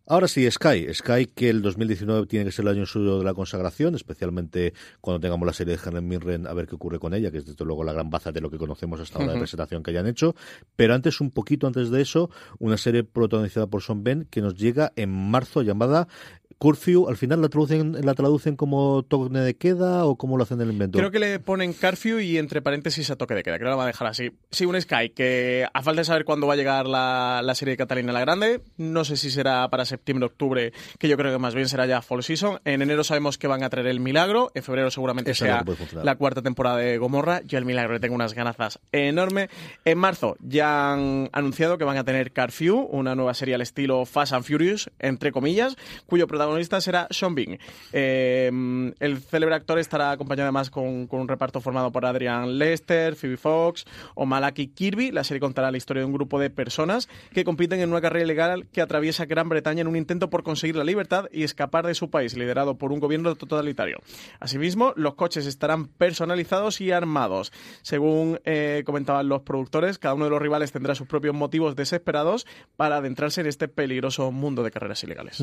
[0.08, 0.94] Ahora sí, Sky.
[0.94, 5.20] Sky que el 2019 tiene que ser el año suyo de la consagración, especialmente cuando
[5.20, 7.66] tengamos la serie de Helen Mirren a ver qué ocurre con ella, que es desde
[7.66, 10.36] luego la gran baza de lo que conocemos hasta ahora de presentación que hayan hecho.
[10.76, 12.30] Pero antes, un poquito antes de eso,
[12.60, 16.08] una serie protagonizada por Son Ben que nos llega en marzo llamada
[16.66, 20.60] Curfew, al final la traducen, la traducen como toque de queda o cómo lo hacen
[20.60, 20.98] en el invento.
[20.98, 23.58] Creo que le ponen curfew y entre paréntesis a toque de queda.
[23.60, 24.32] Creo que lo va a dejar así.
[24.50, 27.78] Sí, un Sky que a falta de saber cuándo va a llegar la, serie de
[27.78, 31.54] Catalina la Grande, no sé si será para septiembre, octubre, que yo creo que más
[31.54, 32.60] bien será ya fall season.
[32.66, 34.52] En enero sabemos que van a traer el milagro.
[34.56, 35.64] En febrero seguramente sea
[36.02, 37.44] la cuarta temporada de Gomorra.
[37.44, 39.52] Yo el milagro le tengo unas ganazas enormes.
[39.84, 44.04] En marzo ya han anunciado que van a tener Curfew, una nueva serie al estilo
[44.08, 45.76] Fast and Furious, entre comillas,
[46.08, 47.60] cuyo protagonista protagonista será Sean Bean.
[47.92, 53.38] Em, el célebre actor estará acompañado además con, un reparto formado por Adrian Lester, Phoebe
[53.38, 53.86] Fox
[54.16, 55.12] o Malaki Kirby.
[55.12, 58.24] La serie contará la historia de un grupo de personas que compiten en una carrera
[58.26, 61.94] ilegal que atraviesa Gran Bretaña en un intento por conseguir la libertad y escapar de
[61.94, 64.00] su país, liderado por un gobierno totalitario.
[64.40, 67.52] Asimismo, los coches estarán personalizados y armados.
[67.82, 72.46] Según eh, comentaban los productores, cada uno de los rivales tendrá sus propios motivos desesperados
[72.78, 75.42] para adentrarse en este peligroso mundo de carreras ilegales.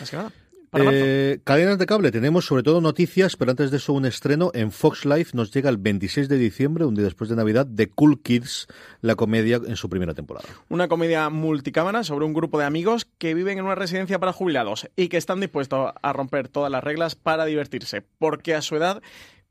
[0.00, 0.32] Así que nada.
[0.72, 4.70] Eh, cadenas de cable, tenemos sobre todo noticias, pero antes de eso un estreno en
[4.70, 8.20] Fox Life nos llega el 26 de diciembre, un día después de Navidad, de Cool
[8.22, 8.66] Kids,
[9.00, 10.48] la comedia en su primera temporada.
[10.68, 14.88] Una comedia multicámara sobre un grupo de amigos que viven en una residencia para jubilados
[14.96, 19.02] y que están dispuestos a romper todas las reglas para divertirse, porque a su edad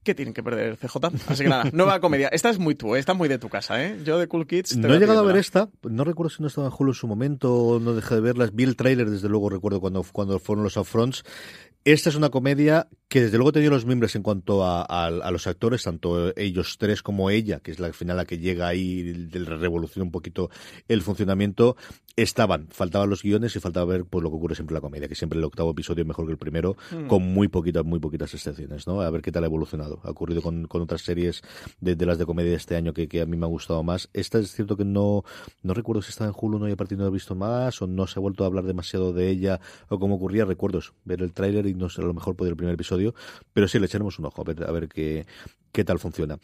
[0.08, 0.95] ¿Qué tienen que perder CJ?
[1.28, 2.30] Así que nada, nueva comedia.
[2.30, 3.99] Esta es muy tú, esta es muy de tu casa, ¿eh?
[4.05, 4.78] Yo de Cool Kids...
[4.78, 7.08] no he llegado a ver esta, no recuerdo si no estaba en Hulu en su
[7.08, 10.78] momento, no dejé de verlas, vi el tráiler, desde luego recuerdo cuando, cuando fueron los
[10.78, 11.26] upfronts.
[11.84, 15.84] Esta es una comedia que desde luego tenía los miembros en cuanto a, los actores,
[15.84, 20.12] tanto ellos tres como ella, que es la final la que llega ahí, revolución un
[20.12, 20.49] poquito
[20.88, 21.76] el funcionamiento,
[22.18, 25.07] estaban, faltaban los guiones y faltaba ver pues lo que ocurre siempre en la comedia,
[25.07, 27.05] que siempre el octavo episodio es mejor que el primero, mm.
[27.05, 29.01] con muy poquitas, muy poquitas excepciones, ¿no?
[29.01, 30.01] A ver qué tal ha evolucionado.
[30.03, 31.43] Ha ocurrido con, otras series
[31.80, 34.09] de, las de comedia de este año que, a mí me ha gustado más.
[34.13, 35.24] Esta es cierto que no,
[35.61, 37.88] no recuerdo si estaba en Hulu, no y a partir no he visto más, o
[37.88, 41.34] no se ha vuelto a hablar demasiado de ella, o cómo ocurría, recuerdo ver el
[41.34, 43.13] tráiler y no sé, a lo mejor puede el primer episodio,
[43.53, 45.26] pero sí le echaremos un ojo a ver, a ver qué,
[45.78, 46.40] qué tal funciona.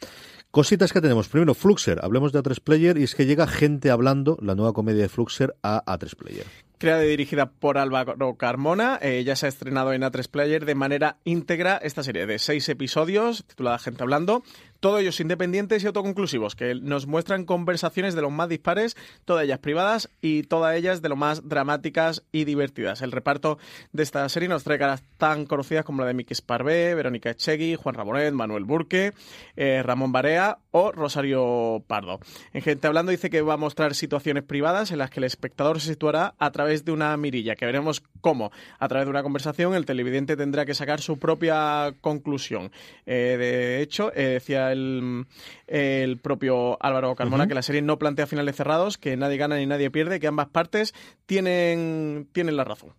[0.52, 1.28] Cositas que tenemos.
[1.28, 1.98] Primero, Fluxer.
[2.04, 5.56] Hablemos de A3 Player y es que llega Gente Hablando, la nueva comedia de Fluxer,
[5.64, 6.46] a A3 Player
[6.84, 8.98] creada y dirigida por Álvaro Carmona.
[9.00, 12.68] Eh, ya se ha estrenado en A3 Player de manera íntegra esta serie de seis
[12.68, 14.42] episodios titulada Gente Hablando.
[14.84, 19.58] Todos ellos independientes y autoconclusivos, que nos muestran conversaciones de los más dispares, todas ellas
[19.60, 23.00] privadas y todas ellas de lo más dramáticas y divertidas.
[23.00, 23.56] El reparto
[23.92, 27.76] de esta serie nos trae caras tan conocidas como la de Miki Sparvé, Verónica Echegui,
[27.76, 29.14] Juan Ramonet, Manuel Burque,
[29.56, 32.20] eh, Ramón Barea o Rosario Pardo.
[32.52, 35.80] En Gente Hablando dice que va a mostrar situaciones privadas en las que el espectador
[35.80, 39.74] se situará a través de una mirilla, que veremos cómo, a través de una conversación,
[39.74, 42.70] el televidente tendrá que sacar su propia conclusión.
[43.06, 48.56] Eh, de hecho, eh, decía el, propio Álvaro Carmona, que la serie no plantea finales
[48.56, 50.94] cerrados, que nadie gana ni nadie pierde, que ambas partes
[51.26, 52.92] tienen, tienen la razón.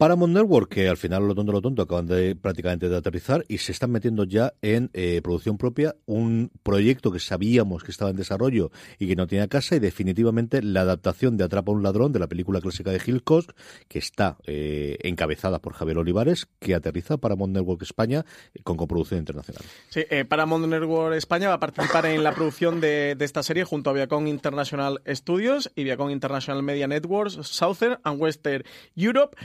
[0.00, 3.58] Paramount Network, que al final lo tonto lo tonto acaban de prácticamente de aterrizar y
[3.58, 8.16] se están metiendo ya en eh, producción propia un proyecto que sabíamos que estaba en
[8.16, 12.12] desarrollo y que no tenía casa y definitivamente la adaptación de Atrapa a un ladrón
[12.12, 13.52] de la película clásica de Hitchcock
[13.88, 18.24] que está eh, encabezada por Javier Olivares que aterriza Paramount Network España
[18.64, 19.62] con coproducción internacional.
[19.90, 23.90] Sí, eh, Paramount Network España va a participar en la producción de, esta serie junto
[23.90, 28.64] a Viacom International Studios y Viacom International Media Networks Southern and Western
[28.96, 29.36] Europe.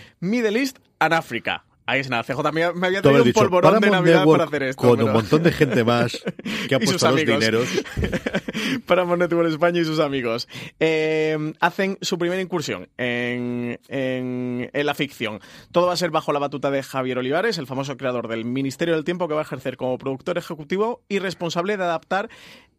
[0.53, 1.63] East and Africa.
[1.87, 4.81] Ahí es nada, CJ me, me había traído un polvorón de Navidad para hacer esto.
[4.81, 6.23] Con un montón de gente más
[6.67, 7.69] que ha puesto los dineros.
[8.87, 10.47] Paramount Network España y sus amigos.
[10.79, 15.39] Eh, hacen su primera incursión en, en, en, la ficción.
[15.71, 18.95] Todo va a ser bajo la batuta de Javier Olivares, el famoso creador del Ministerio
[18.95, 22.29] del Tiempo que va a ejercer como productor ejecutivo y responsable de adaptar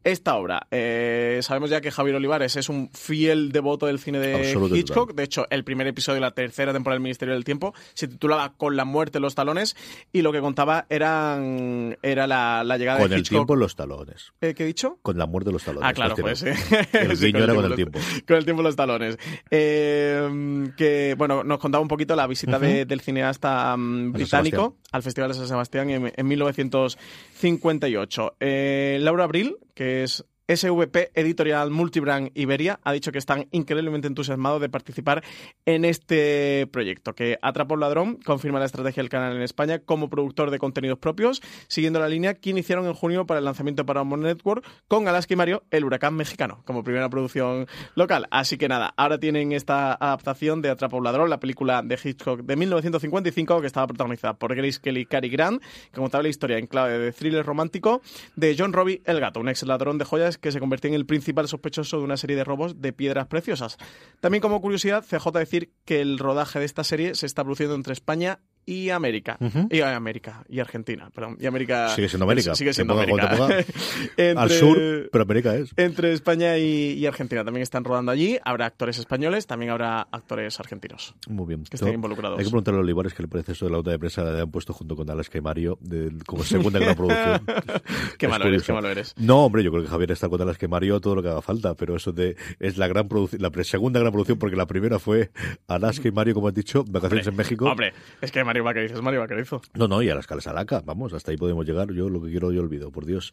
[0.07, 0.67] esta obra.
[0.71, 5.15] Eh, sabemos ya que Javier Olivares es un fiel devoto del cine de Hitchcock.
[5.15, 8.55] De hecho, el primer episodio de la tercera temporada del Ministerio del Tiempo se titulaba
[8.57, 9.77] Con la muerte en los talones
[10.13, 13.37] y lo que contaba eran, era la, la llegada Con de el Hitchcock.
[13.39, 14.33] tiempo en los talones.
[14.41, 14.99] Eh, ¿Qué he dicho?
[15.03, 15.89] Con la muerte de los talones.
[15.89, 16.47] Ah, claro, pues sí.
[16.93, 17.07] tiene.
[17.11, 17.99] El Sí, guiño era con el tiempo.
[18.27, 19.19] Con el tiempo en los talones.
[19.51, 24.91] Eh, que, bueno, nos contaba un poquito la visita de- del cineasta mm, británico Sebastián.
[24.93, 28.37] al Festival de San Sebastián en, en 1958.
[28.41, 34.61] Eh, Laura Abril, que es SVP Editorial Multibrand Iberia ha dicho que están increíblemente entusiasmados
[34.61, 35.25] de participar
[35.65, 40.09] en este proyecto, que Atrapa un ladrón confirma la estrategia del canal en España como
[40.09, 43.87] productor de contenidos propios, siguiendo la línea que iniciaron en junio para el lanzamiento de
[43.87, 47.67] Paramount Network con Alaska y Mario, el huracán mexicano, como primera producción
[47.97, 48.29] local.
[48.31, 52.43] Así que nada, ahora tienen esta adaptación de Atrapa un ladrón, la película de Hitchcock
[52.43, 56.69] de 1955, que estaba protagonizada por Grace Kelly Cary Grant, que contaba la historia en
[56.69, 58.01] clave de thriller romántico
[58.37, 61.07] de John Robbie el gato, un ex ladrón de joyas que se convirtió en el
[61.07, 63.77] principal sospechoso de una serie de robos de piedras preciosas.
[64.21, 67.93] También como curiosidad, CJ decir que el rodaje de esta serie se está produciendo entre
[67.93, 69.39] España y América.
[69.71, 71.37] y eh, América y Argentina, perdón.
[71.41, 72.55] Y América Sigue siendo América.
[72.57, 73.65] Sigue siendo ponga América.
[74.17, 74.77] Entre- Al sur,
[75.13, 75.71] pero América es.
[75.77, 78.39] entre España y, y Argentina también están rodando allí.
[78.45, 81.15] Habrá actores españoles, también habrá actores argentinos.
[81.29, 81.65] Muy bien.
[81.65, 82.39] Que estén involucrados.
[82.39, 84.41] Hay que preguntarle a Olivares qué le parece eso de la nota de prensa que
[84.41, 87.43] han puesto junto con Alaska y Mario de- como segunda gran producción.
[88.19, 89.15] Qué Es malo eres, qué malo eres.
[89.17, 91.43] No, hombre, yo creo que Javier está con Alaska y Mario todo lo que haga
[91.43, 94.99] falta, pero eso de es la gran producción, la segunda gran producción, porque la primera
[94.99, 95.31] fue
[95.69, 97.67] Alaska y Mario, como has dicho, vacaciones en México.
[97.67, 99.27] Hombre, es que Mario Vaquerizo es Mario.
[99.75, 101.93] No, no, y Alaska les alaca, vamos, hasta ahí podemos llegar.
[101.93, 103.33] Yo lo que quiero yo olvido, por Dios.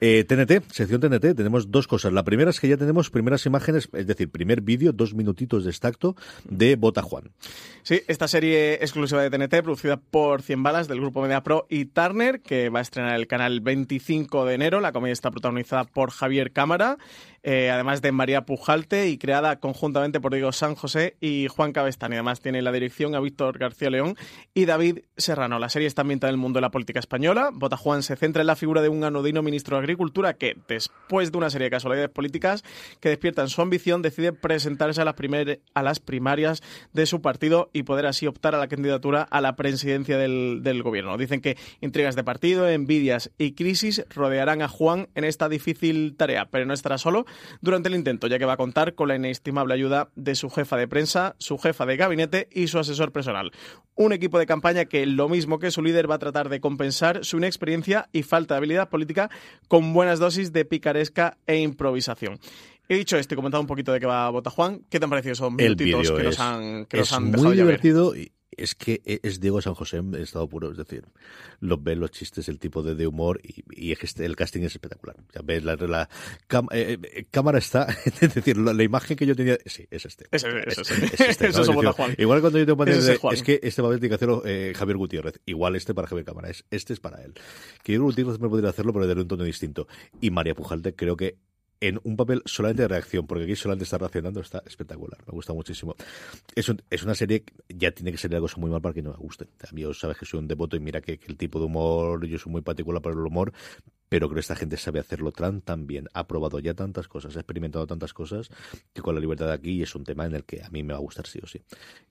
[0.00, 2.12] Eh, TNT, sección TNT, tenemos dos cosas.
[2.12, 5.70] La primera es que ya tenemos primeras imágenes, es decir, primer vídeo, dos minutitos de
[5.70, 6.16] extracto
[6.48, 7.30] de Bota Juan.
[7.82, 11.86] Sí, esta serie exclusiva de TNT, producida por 100 balas del grupo Media Pro y
[11.86, 14.80] Turner, que va a estrenar el canal 25 de enero.
[14.80, 16.98] La comedia está protagonizada por Javier Cámara,
[17.44, 22.16] eh, además de María Pujalte y creada conjuntamente por Diego San José y Juan Cabestani.
[22.16, 24.16] Además tiene la dirección a Víctor García León
[24.54, 25.58] y David Serrano.
[25.58, 27.50] La serie está ambientada en el mundo de la política española.
[27.52, 31.30] Bota Juan se centra en la figura de un anodino ministro de Agricultura que, después
[31.30, 32.64] de una serie de casualidades políticas
[33.00, 36.62] que despiertan su ambición, decide presentarse a las, primer- a las primarias
[36.94, 40.82] de su partido y poder así optar a la candidatura a la presidencia del, del
[40.82, 41.18] gobierno.
[41.18, 46.46] Dicen que intrigas de partido, envidias y crisis rodearán a Juan en esta difícil tarea,
[46.46, 47.26] pero no estará solo
[47.60, 50.76] durante el intento, ya que va a contar con la inestimable ayuda de su jefa
[50.76, 53.52] de prensa, su jefa de gabinete y su asesor personal.
[53.94, 57.24] Un equipo de campaña que, lo mismo que su líder, va a tratar de compensar
[57.24, 59.30] su inexperiencia y falta de habilidad política
[59.68, 62.38] con buenas dosis de picaresca e improvisación.
[62.88, 64.82] He dicho esto y comentado un poquito de qué va Bota Juan.
[64.90, 67.80] ¿Qué te han parecido esos minutitos que nos han, que nos han dejado muy ver?
[68.56, 71.04] Es que es Diego San José en estado puro, es decir,
[71.60, 74.72] los ves los chistes, el tipo de, de humor y, y este- el casting es
[74.72, 75.16] espectacular.
[75.34, 76.08] Ya ves, la, la
[76.48, 77.86] cam- eh, eh, cámara está,
[78.20, 80.26] es decir, la, la imagen que yo tenía, sí, es este.
[80.66, 81.46] Es- es este.
[82.18, 85.40] Igual cuando yo tengo de- es que este papel tiene que hacerlo eh, Javier Gutiérrez,
[85.46, 87.34] igual este para Javier Cámara, es, este es para él.
[87.82, 89.86] Que yo Gutiérrez me podría hacerlo, pero de un tono distinto.
[90.20, 91.36] Y María Pujalte creo que
[91.88, 95.52] en un papel solamente de reacción, porque aquí solamente está reaccionando, está espectacular, me gusta
[95.52, 95.94] muchísimo.
[96.54, 99.10] Es, es una serie que ya tiene que ser algo muy mal para que no
[99.10, 99.48] me guste.
[99.72, 102.38] Yo sabes que soy un devoto y mira que, que el tipo de humor, yo
[102.38, 103.52] soy muy particular para el humor,
[104.08, 107.36] pero creo que esta gente sabe hacerlo tan, tan bien, ha probado ya tantas cosas,
[107.36, 108.48] ha experimentado tantas cosas,
[108.92, 110.92] que con la libertad de aquí es un tema en el que a mí me
[110.92, 111.60] va a gustar sí o sí.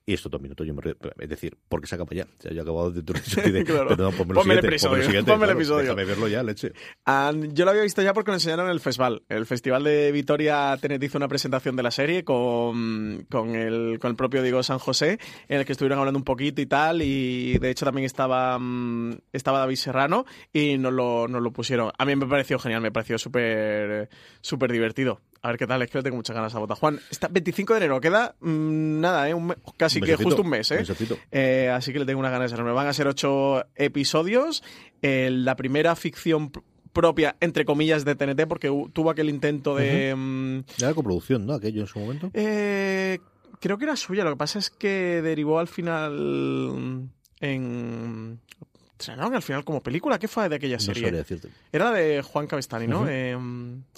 [0.06, 2.24] Y esto dos minutos, yo me re- es decir, porque se acaba ya.
[2.24, 3.12] O sea, yo he acabado de tu
[3.64, 3.88] Claro.
[3.88, 5.82] pero no, ponme Ponme el siguiente, episodio, ponme el claro, episodio.
[5.82, 6.72] Déjame verlo ya, leche.
[7.54, 9.22] Yo lo había visto ya porque lo enseñaron en el festival.
[9.28, 14.10] El festival de Vitoria Tenet hizo una presentación de la serie con, con, el, con
[14.10, 15.18] el propio Diego San José,
[15.48, 19.18] en el que estuvieron hablando un poquito y tal, y de hecho también estaba, mm,
[19.32, 21.83] estaba David Serrano y nos lo, nos lo pusieron.
[21.96, 24.08] A mí me pareció genial, me pareció súper
[24.40, 25.20] súper divertido.
[25.42, 26.74] A ver qué tal, es que le tengo muchas ganas a Bota.
[26.74, 29.34] Juan, está 25 de enero, queda mm, nada, ¿eh?
[29.34, 30.78] Un casi que justo un mes, ¿eh?
[31.32, 32.74] Eh, así que le tengo unas ganas enormes.
[32.74, 34.62] Van a ser ocho episodios.
[35.02, 36.62] Eh, la primera ficción pr-
[36.94, 40.14] propia, entre comillas, de TNT, porque tuvo aquel intento de...
[40.16, 41.52] mm, la coproducción, ¿no?
[41.54, 42.30] Aquello en su momento.
[42.32, 43.18] eh,
[43.60, 44.24] creo que era suya.
[44.24, 47.10] Lo que pasa es que derivó al final
[47.40, 48.40] en...
[48.98, 50.18] ¿Estrenaron al final como película?
[50.18, 51.02] ¿Qué fue de aquella No serie?
[51.02, 51.48] sabría decirte.
[51.72, 53.00] Era de Juan Cabestani, ¿no?
[53.00, 53.08] Ujú.
[53.10, 53.36] Eh,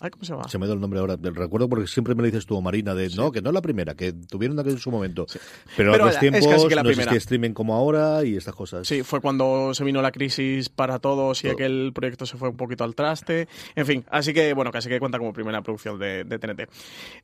[0.01, 0.49] ay, ¿Cómo se llama?
[0.49, 1.17] Se me da el nombre ahora.
[1.17, 3.61] Del recuerdo porque siempre me lo dices tú, Marina, de no, que no es la
[3.61, 5.27] primera, que tuvieron aquello en su momento.
[5.77, 8.37] Pero, Pero a los es tiempos casi que la no existía streaming como ahora y
[8.37, 8.89] estas cosas.
[8.89, 11.53] Sí, fue cuando se vino la crisis para todos y Todo.
[11.53, 13.49] aquel proyecto se fue un poquito al traste.
[13.75, 16.69] En fin, así que, bueno, casi que cuenta como primera producción de, de TNT.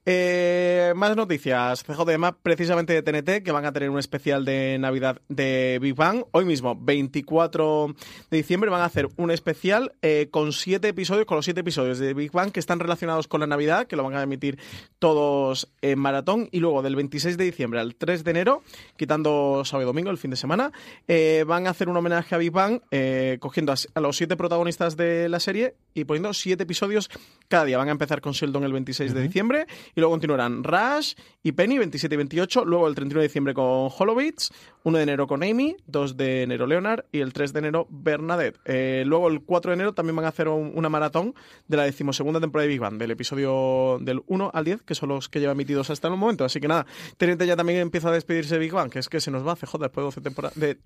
[0.04, 1.82] Eh, más noticias.
[1.84, 6.24] CJM, precisamente de TNT, que van a tener un especial de Navidad de Big Bang.
[6.32, 7.94] Hoy mismo, 24 4
[8.30, 11.98] de diciembre van a hacer un especial eh, con siete episodios, con los siete episodios
[11.98, 14.58] de Big Bang que están relacionados con la Navidad, que lo van a emitir
[14.98, 16.48] todos en maratón.
[16.50, 18.62] Y luego del 26 de diciembre al 3 de enero,
[18.96, 20.72] quitando sábado y domingo, el fin de semana,
[21.06, 24.36] eh, van a hacer un homenaje a Big Bang, eh, cogiendo a, a los siete
[24.36, 27.10] protagonistas de la serie y poniendo siete episodios
[27.48, 27.78] cada día.
[27.78, 31.78] Van a empezar con Sheldon el 26 de diciembre y luego continuarán Rush y Penny
[31.78, 34.50] 27 y 28, luego el 31 de diciembre con Hollowitz,
[34.84, 38.58] 1 de enero con Amy, 2 de enero Leonard y el 3 de enero Bernadette.
[38.64, 41.34] Eh, luego el 4 de enero también van a hacer un- una maratón
[41.68, 45.08] de la decimosegunda temporada de Big Bang, del episodio del 1 al 10, que son
[45.10, 46.44] los que lleva emitidos hasta el momento.
[46.44, 46.86] Así que nada,
[47.16, 49.52] Teniente ya también empieza a despedirse de Big Bang, que es que se nos va
[49.52, 50.58] a CJ después de 12 temporadas.
[50.58, 50.78] De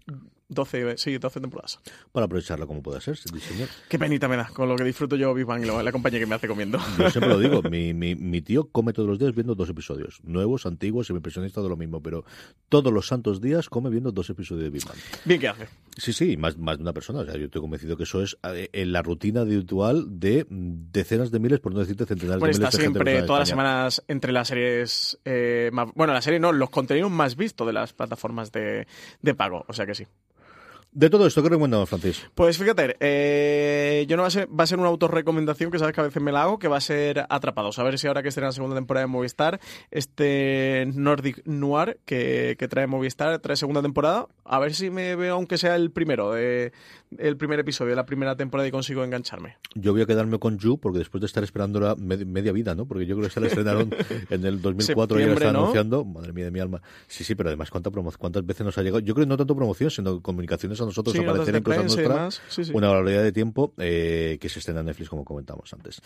[0.48, 1.80] 12, sí, 12 temporadas.
[2.12, 3.68] Para aprovecharlo como pueda ser, sí, señor.
[3.88, 6.26] Qué penita me da con lo que disfruto yo Big Bang y la compañía que
[6.26, 6.78] me hace comiendo.
[6.98, 10.20] Yo siempre lo digo, mi, mi, mi tío come todos los días viendo dos episodios.
[10.22, 12.24] Nuevos, antiguos, semipresionistas, todo lo mismo, pero
[12.68, 14.98] todos los santos días come viendo dos episodios de Big Bang.
[15.24, 15.68] Bien que hace.
[15.96, 17.20] Sí, sí, más, más de una persona.
[17.20, 21.40] O sea, yo estoy convencido que eso es en la rutina habitual de decenas de
[21.40, 24.32] miles, por no decirte centenares Bueno, de miles está de siempre todas las semanas entre
[24.32, 25.88] las series eh, más...
[25.94, 28.86] Bueno, la serie no, los contenidos más vistos de las plataformas de,
[29.22, 30.06] de pago, o sea que sí.
[30.96, 32.24] De todo esto, ¿qué recomendamos, Francis?
[32.34, 35.94] Pues fíjate, eh, yo no va a ser, va a ser una autorrecomendación que sabes
[35.94, 37.78] que a veces me la hago, que va a ser Atrapados.
[37.78, 42.56] A ver si ahora que estrena la segunda temporada de Movistar, este Nordic Noir que,
[42.58, 46.32] que trae Movistar, trae segunda temporada, a ver si me veo aunque sea el primero,
[46.32, 46.72] de,
[47.18, 49.56] el primer episodio de la primera temporada y consigo engancharme.
[49.74, 52.74] Yo voy a quedarme con You, porque después de estar esperando la med- media vida,
[52.74, 52.86] ¿no?
[52.86, 53.90] Porque yo creo que se la estrenaron
[54.30, 55.58] en el 2004 y ya la están ¿no?
[55.60, 56.04] anunciando.
[56.04, 56.80] Madre mía de mi alma.
[57.06, 59.00] Sí, sí, pero además, ¿cuánta promo- ¿cuántas veces nos ha llegado?
[59.00, 62.08] Yo creo que no tanto promoción, sino comunicaciones a nosotros, Sí, aparecer en cosas nuestras.
[62.08, 62.42] demás.
[62.48, 62.72] Sí, sí.
[62.74, 66.00] Una barbaridad de tiempo eh, que se estrena en Netflix, como comentamos antes.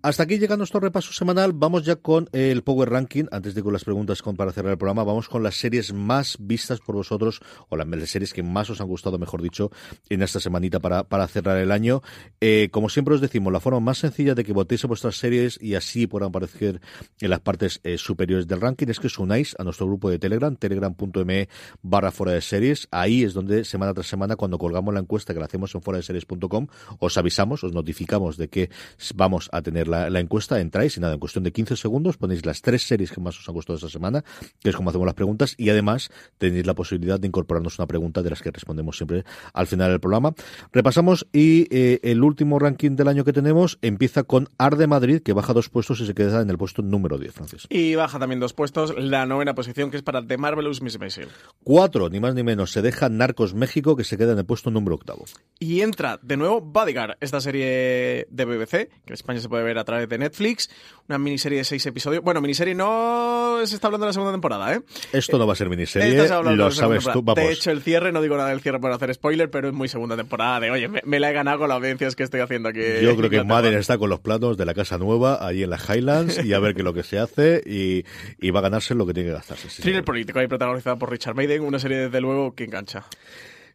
[0.00, 1.52] Hasta aquí llega nuestro repaso semanal.
[1.52, 3.24] Vamos ya con el Power Ranking.
[3.32, 6.78] Antes de con las preguntas para cerrar el programa, vamos con las series más vistas
[6.78, 9.72] por vosotros, o las series que más os han gustado, mejor dicho,
[10.08, 12.02] en esta semanita para, para cerrar el año.
[12.40, 15.60] Eh, como siempre os decimos, la forma más sencilla de que votéis a vuestras series
[15.60, 16.80] y así puedan aparecer
[17.20, 20.20] en las partes eh, superiores del ranking es que os unáis a nuestro grupo de
[20.20, 21.48] Telegram, telegram.me
[21.82, 22.86] barra fuera de series.
[22.92, 25.96] Ahí es donde semana tras semana, cuando colgamos la encuesta que la hacemos en fuera
[25.96, 26.68] de series.com,
[27.00, 28.70] os avisamos, os notificamos de que
[29.16, 32.44] vamos a tener la, la encuesta, entráis y nada, en cuestión de 15 segundos ponéis
[32.46, 34.24] las tres series que más os han gustado esta semana,
[34.60, 38.22] que es como hacemos las preguntas, y además tenéis la posibilidad de incorporarnos una pregunta
[38.22, 40.34] de las que respondemos siempre al final del programa.
[40.72, 45.32] Repasamos y eh, el último ranking del año que tenemos empieza con Arde Madrid, que
[45.32, 47.66] baja dos puestos y se queda en el puesto número 10, Francis.
[47.68, 51.28] Y baja también dos puestos la novena posición, que es para The Marvelous Miss Maisel.
[51.64, 54.70] Cuatro, ni más ni menos, se deja Narcos México, que se queda en el puesto
[54.70, 55.24] número octavo.
[55.58, 59.77] Y entra de nuevo Bodyguard, esta serie de BBC, que en España se puede ver
[59.78, 60.70] a través de Netflix,
[61.08, 62.22] una miniserie de seis episodios.
[62.22, 64.80] Bueno, miniserie no se está hablando de la segunda temporada, ¿eh?
[65.12, 67.42] Esto no va a ser miniserie, lo sabes tú, vamos.
[67.42, 69.88] De hecho, el cierre, no digo nada del cierre por hacer spoiler, pero es muy
[69.88, 70.60] segunda temporada.
[70.60, 72.80] De, oye, me, me la he ganado con la audiencias que estoy haciendo aquí.
[73.02, 73.44] Yo creo que.
[73.44, 76.58] Madden está con los planos de la casa nueva, allí en las Highlands, y a
[76.58, 78.04] ver qué es lo que se hace, y,
[78.38, 79.70] y va a ganarse lo que tiene que gastarse.
[79.70, 83.04] sí, Thriller político ahí protagonizada por Richard Maiden, una serie desde luego que engancha.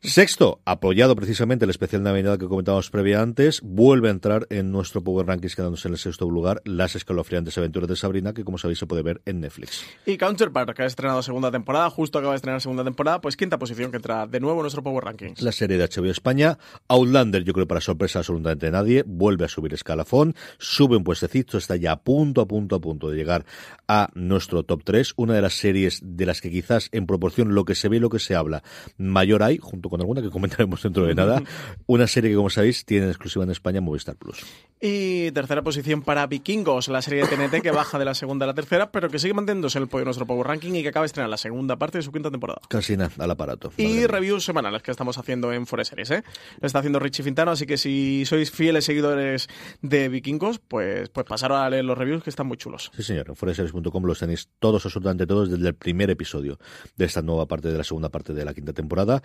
[0.06, 5.02] Sexto, apoyado precisamente el especial Navidad que comentábamos previa antes, vuelve a entrar en nuestro
[5.02, 8.80] Power Rankings quedándose en el sexto lugar las escalofriantes aventuras de Sabrina, que como sabéis
[8.80, 9.86] se puede ver en Netflix.
[10.06, 13.58] Y Counterpart, que ha estrenado segunda temporada, justo acaba de estrenar segunda temporada, pues quinta
[13.58, 15.42] posición que entra de nuevo en nuestro Power Rankings.
[15.42, 16.58] La serie de HBO España,
[16.90, 21.58] Outlander, yo creo para sorpresa absolutamente de nadie, vuelve a subir escalafón, sube un puestecito,
[21.58, 23.46] está ya a punto, a punto, a punto de llegar
[23.88, 27.64] a nuestro top 3, una de las series de las que quizás en proporción lo
[27.64, 28.64] que se ve y lo que se habla
[28.98, 31.42] mayor hay, junto con alguna que comentaremos dentro de nada,
[31.88, 34.44] una serie que como sabéis tiene en exclusiva en España Movistar Plus.
[34.82, 38.48] Y tercera posición para Vikingos, la serie de TNT que baja de la segunda a
[38.48, 41.04] la tercera, pero que sigue manteniéndose en el de nuestro Power Ranking y que acaba
[41.04, 42.60] de estrenar la segunda parte de su quinta temporada.
[42.68, 43.72] Casi nada, al aparato.
[43.78, 44.08] Y mía.
[44.08, 46.24] reviews semanales que estamos haciendo en Forest Series, ¿eh?
[46.60, 49.48] Lo está haciendo Richie Fintano, así que si sois fieles seguidores
[49.82, 52.92] de Vikingos, pues, pues pasaros a leer los reviews que están muy chulos.
[52.96, 53.30] Sí, señor.
[53.30, 56.60] En foreseries.com los tenéis todos, absolutamente todos, desde el primer episodio
[56.98, 59.22] de esta nueva parte de la segunda parte de la quinta temporada.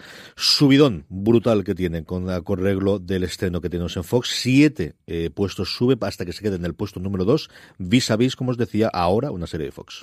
[0.59, 4.31] Subidón brutal que tienen con la correglo del estreno que tenemos en Fox.
[4.41, 7.49] Siete eh, puestos sube hasta que se quede en el puesto número dos.
[7.79, 10.03] Vis a vis, como os decía, ahora una serie de Fox.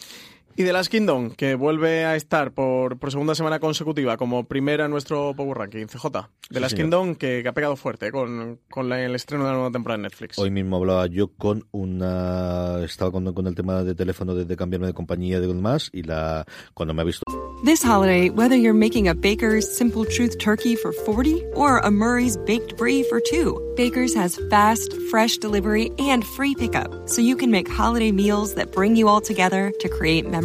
[0.57, 4.85] Y The Last Kingdom, que vuelve a estar por, por segunda semana consecutiva como primera
[4.85, 6.01] en nuestro Power Ranking, CJ.
[6.11, 6.19] The
[6.55, 6.85] Sí, Last señor.
[6.85, 9.97] Kingdom, que, que ha pegado fuerte con, con la- el estreno de la nueva temporada
[9.97, 10.39] en Netflix.
[10.39, 12.81] Hoy mismo hablaba yo con una...
[12.85, 16.03] Estaba con, con el tema de teléfono de, de cambiarme de compañía de más y
[16.03, 17.23] la cuando me ha visto
[17.65, 22.37] This holiday, whether you're making a Baker's Simple Truth turkey for 40 or a Murray's
[22.45, 27.49] Baked Brie for 2, Baker's has fast, fresh delivery and free pickup, so you can
[27.51, 30.44] make holiday meals that bring you all together to create memories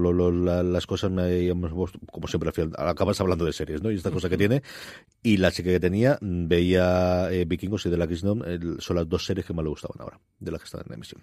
[0.00, 1.48] Lo, lo, la, las cosas, me,
[2.10, 3.90] como siempre, acabas hablando de series, ¿no?
[3.90, 4.62] Y esta cosa que tiene.
[5.22, 9.08] Y la chica que tenía, veía eh, Vikingos y de la Kingdom, eh, son las
[9.08, 11.22] dos series que más le gustaban ahora, de las que están en emisión.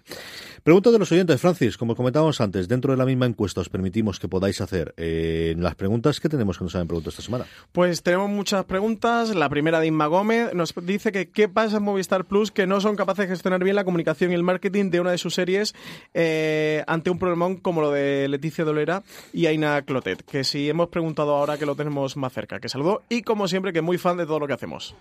[0.62, 4.18] Pregunta de los oyentes, Francis, como comentábamos antes, dentro de la misma encuesta os permitimos
[4.18, 6.20] que podáis hacer eh, las preguntas.
[6.20, 7.46] ¿Qué tenemos que nos hayan preguntado esta semana?
[7.72, 9.34] Pues tenemos muchas preguntas.
[9.34, 12.80] La primera de Inma Gómez nos dice que qué pasa en Movistar Plus que no
[12.80, 15.74] son capaces de gestionar bien la comunicación y el marketing de una de sus series
[16.14, 19.02] eh, ante un problemón como lo de Leticia Dolera
[19.32, 23.02] y Aina Clotet, que si hemos preguntado ahora que lo tenemos más cerca, que saludó
[23.08, 24.94] y como siempre que muy fan de todo lo que hacemos.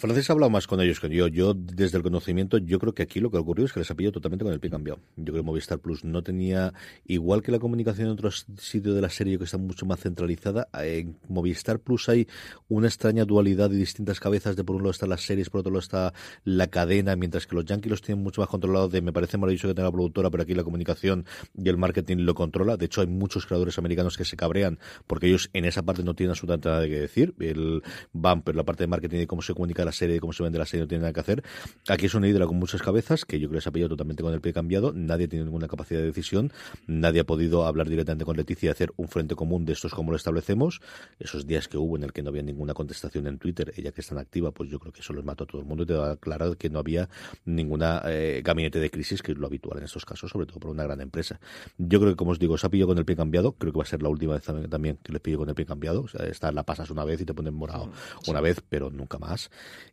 [0.00, 1.28] Francis ha hablado más con ellos que yo.
[1.28, 3.90] Yo, desde el conocimiento, yo creo que aquí lo que ha ocurrido es que les
[3.90, 4.98] ha pillado totalmente con el pie cambiado.
[5.16, 6.72] Yo creo que Movistar Plus no tenía,
[7.04, 10.68] igual que la comunicación en otros sitios de la serie que está mucho más centralizada,
[10.72, 12.26] en Movistar Plus hay
[12.68, 14.56] una extraña dualidad y distintas cabezas.
[14.56, 17.54] De por un lado están las series, por otro lado está la cadena, mientras que
[17.54, 18.90] los Yankees los tienen mucho más controlados.
[18.90, 22.18] De me parece maravilloso que tenga la productora, pero aquí la comunicación y el marketing
[22.20, 22.78] lo controla.
[22.78, 26.14] De hecho, hay muchos creadores americanos que se cabrean porque ellos en esa parte no
[26.14, 27.34] tienen absolutamente nada que decir.
[27.38, 27.82] El
[28.14, 30.42] van, pero la parte de marketing y cómo se comunica la serie, de cómo se
[30.42, 31.42] vende la serie, no tiene nada que hacer.
[31.88, 34.22] Aquí es una hidra con muchas cabezas, que yo creo que se ha pillado totalmente
[34.22, 34.92] con el pie cambiado.
[34.92, 36.52] Nadie tiene ninguna capacidad de decisión.
[36.86, 40.10] Nadie ha podido hablar directamente con Leticia y hacer un frente común de estos como
[40.10, 40.80] lo establecemos.
[41.18, 44.00] Esos días que hubo en el que no había ninguna contestación en Twitter, ella que
[44.00, 45.86] es tan activa, pues yo creo que eso los mató a todo el mundo y
[45.86, 47.08] te da claro que no había
[47.44, 50.70] ninguna eh, gabinete de crisis, que es lo habitual en estos casos, sobre todo por
[50.70, 51.40] una gran empresa.
[51.78, 53.52] Yo creo que, como os digo, se ha pillado con el pie cambiado.
[53.52, 55.66] Creo que va a ser la última vez también que les pillo con el pie
[55.66, 56.02] cambiado.
[56.02, 57.90] O sea, esta la pasas una vez y te ponen morado
[58.26, 59.50] una vez, pero nunca más.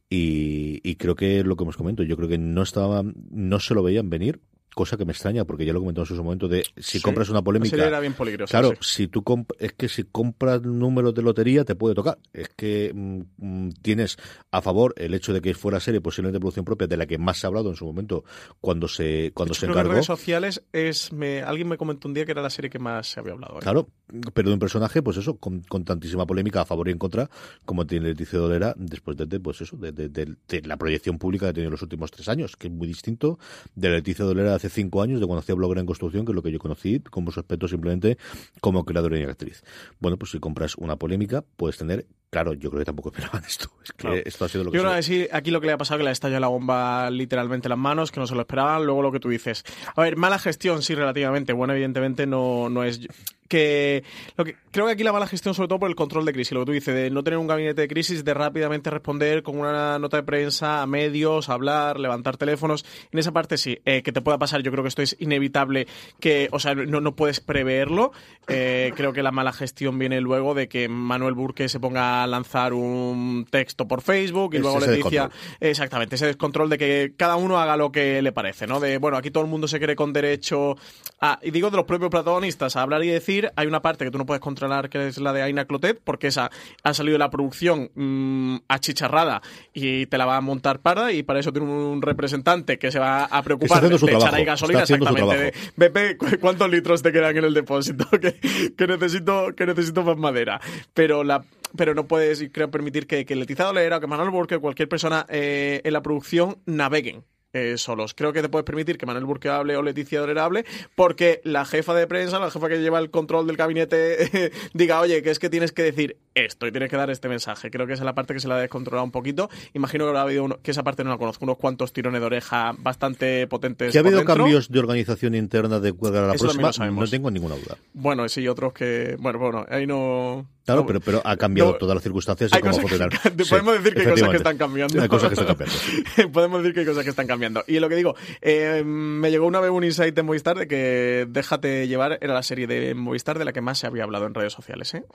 [0.10, 3.74] Y, y, creo que lo que hemos comentado, yo creo que no estaba, no se
[3.74, 4.40] lo veían venir,
[4.74, 7.30] cosa que me extraña, porque ya lo comentamos en su momento de si sí, compras
[7.30, 7.76] una polémica.
[7.76, 8.14] Era bien
[8.48, 9.04] claro, sí.
[9.04, 9.24] si tú
[9.60, 12.18] es que si compras números de lotería te puede tocar.
[12.34, 14.18] Es que mm, tienes
[14.52, 17.18] a favor el hecho de que fuera serie posiblemente de producción propia de la que
[17.18, 18.24] más se ha hablado en su momento
[18.62, 19.90] cuando se cuando hecho, se encargó.
[19.90, 22.80] En redes sociales es me, alguien me comentó un día que era la serie que
[22.80, 23.58] más se había hablado.
[23.58, 23.62] ¿eh?
[23.62, 23.90] Claro,
[24.34, 27.30] pero de un personaje, pues eso, con, con, tantísima polémica a favor y en contra,
[27.66, 31.48] como tiene Leticia Dolera, después de, de pues eso, de, de, de, la proyección pública
[31.48, 33.40] que ha tenido en los últimos tres años, que es muy distinto
[33.76, 36.36] de Leticia Dolera de hace cinco años, de cuando hacía blogger en construcción, que es
[36.36, 38.18] lo que yo conocí, como su aspecto simplemente
[38.62, 39.64] como creadora y actriz.
[40.00, 43.70] Bueno, pues si compras una polémica, puedes tener Claro, yo creo que tampoco esperaban esto.
[43.84, 44.18] Es que claro.
[44.26, 45.98] esto ha sido lo que Yo creo que sí, aquí lo que le ha pasado
[45.98, 48.42] es que le ha estallado la bomba literalmente en las manos, que no se lo
[48.42, 48.86] esperaban.
[48.86, 49.64] Luego lo que tú dices.
[49.96, 51.54] A ver, mala gestión, sí, relativamente.
[51.54, 53.08] Bueno, evidentemente no, no es
[53.48, 54.04] que
[54.36, 56.54] lo que creo que aquí la mala gestión sobre todo por el control de crisis
[56.54, 59.58] lo que tú dices de no tener un gabinete de crisis de rápidamente responder con
[59.58, 62.86] una nota de prensa a medios hablar levantar teléfonos.
[63.12, 65.88] En esa parte sí eh, que te pueda pasar yo creo que esto es inevitable
[66.20, 68.12] que o sea no, no puedes preverlo.
[68.48, 72.28] Eh, creo que la mala gestión viene luego de que Manuel Burque se ponga a
[72.28, 75.30] lanzar un texto por Facebook y Es luego le decía
[75.60, 79.18] exactamente ese descontrol de que cada uno haga lo que le parece no de bueno
[79.18, 80.76] aquí todo el mundo se cree con derecho
[81.20, 84.12] a y digo de los propios protagonistas a hablar y decir hay una parte que
[84.12, 86.50] tú no puedes controlar que es la de Aina Clotet porque esa
[86.84, 89.42] ha salido de la producción mmm, achicharrada
[89.74, 93.00] y te la va a montar para y para eso tiene un representante que se
[93.00, 97.02] va a preocupar de su echar trabajo, ahí gasolina exactamente de, Pepe ¿cu- ¿cuántos litros
[97.04, 98.06] te quedan en el depósito?
[98.22, 98.40] que,
[98.76, 100.60] que necesito que necesito más madera
[100.94, 101.44] pero la
[101.76, 104.88] pero no puedes creo permitir que, que Leticia Dolera o que Manuel Burke o cualquier
[104.88, 107.24] persona eh, en la producción naveguen
[107.54, 108.14] eh, solos.
[108.14, 111.66] Creo que te puedes permitir que Manuel Burke hable o Leticia Dolera hable porque la
[111.66, 115.40] jefa de prensa, la jefa que lleva el control del gabinete, diga, oye, que es
[115.40, 117.72] que tienes que decir esto y tienes que dar este mensaje.
[117.72, 119.50] Creo que esa es la parte que se la ha descontrolado un poquito.
[119.74, 122.28] Imagino que habrá habido, uno, que esa parte no la conozco, unos cuantos tirones de
[122.28, 123.92] oreja bastante potentes.
[123.92, 124.36] Que ha habido dentro.
[124.36, 127.78] cambios de organización interna de era la Eso próxima, no tengo ninguna duda.
[127.94, 129.16] Bueno, sí, otros que.
[129.20, 130.48] Bueno, bueno, ahí no.
[130.66, 133.10] Claro, pero, pero ha cambiado no- todas las circunstancias y cómo que- funcionar.
[133.14, 135.02] Sí, podemos decir que hay cosas que están cambiando.
[135.02, 135.76] Hay cosas que están cambiando.
[135.76, 136.28] sí.
[136.34, 137.37] Podemos decir que hay cosas que están cambiando.
[137.68, 141.28] Y lo que digo, eh, me llegó una vez un insight de Movistar de que
[141.30, 144.34] Déjate llevar era la serie de Movistar de la que más se había hablado en
[144.34, 144.94] redes sociales.
[144.94, 145.06] ¿eh?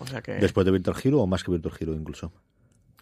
[0.40, 2.32] Después de Virtual Hero o más que Virtual Hero incluso.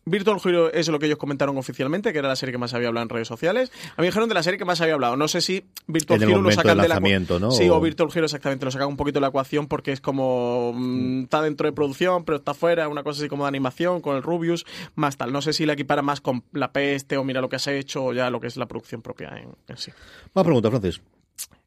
[0.07, 2.89] Virtual Hero es lo que ellos comentaron oficialmente, que era la serie que más había
[2.89, 3.71] hablado en redes sociales.
[3.71, 5.17] A mí me dijeron de la serie que más había hablado.
[5.17, 7.51] No sé si Virtual Hero lo sacan del de la ¿no?
[7.51, 10.73] Sí, O- Virtual Hero exactamente lo sacan un poquito de la ecuación porque es como
[10.75, 14.17] mm, está dentro de producción, pero está fuera, una cosa así como de animación con
[14.17, 15.33] el Rubius, más tal.
[15.33, 18.05] No sé si la equipara más con la peste o mira lo que has hecho
[18.07, 19.93] o ya lo que es la producción propia en, en sí.
[20.35, 21.01] Una pregunta, Francis.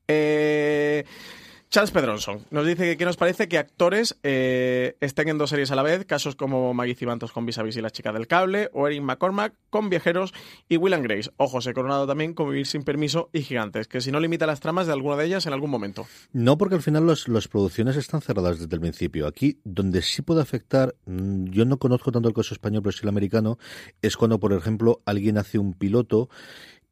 [0.08, 1.06] Eh,
[1.74, 5.72] Charles Pedronson nos dice que qué nos parece que actores eh, estén en dos series
[5.72, 8.86] a la vez, casos como Maggie Cibantos con Vis y la chica del cable, o
[8.86, 10.36] Erin McCormack con Viajeros
[10.70, 11.32] y Will and Grace.
[11.38, 14.60] Ojo, se coronado también con Vivir sin permiso y Gigantes, que si no limita las
[14.60, 16.06] tramas de alguna de ellas en algún momento.
[16.32, 19.26] No, porque al final los, las producciones están cerradas desde el principio.
[19.26, 23.00] Aquí, donde sí puede afectar, mm, yo no conozco tanto el caso español, pero sí
[23.02, 23.58] el americano,
[24.04, 26.30] es cuando, por ejemplo, alguien hace un piloto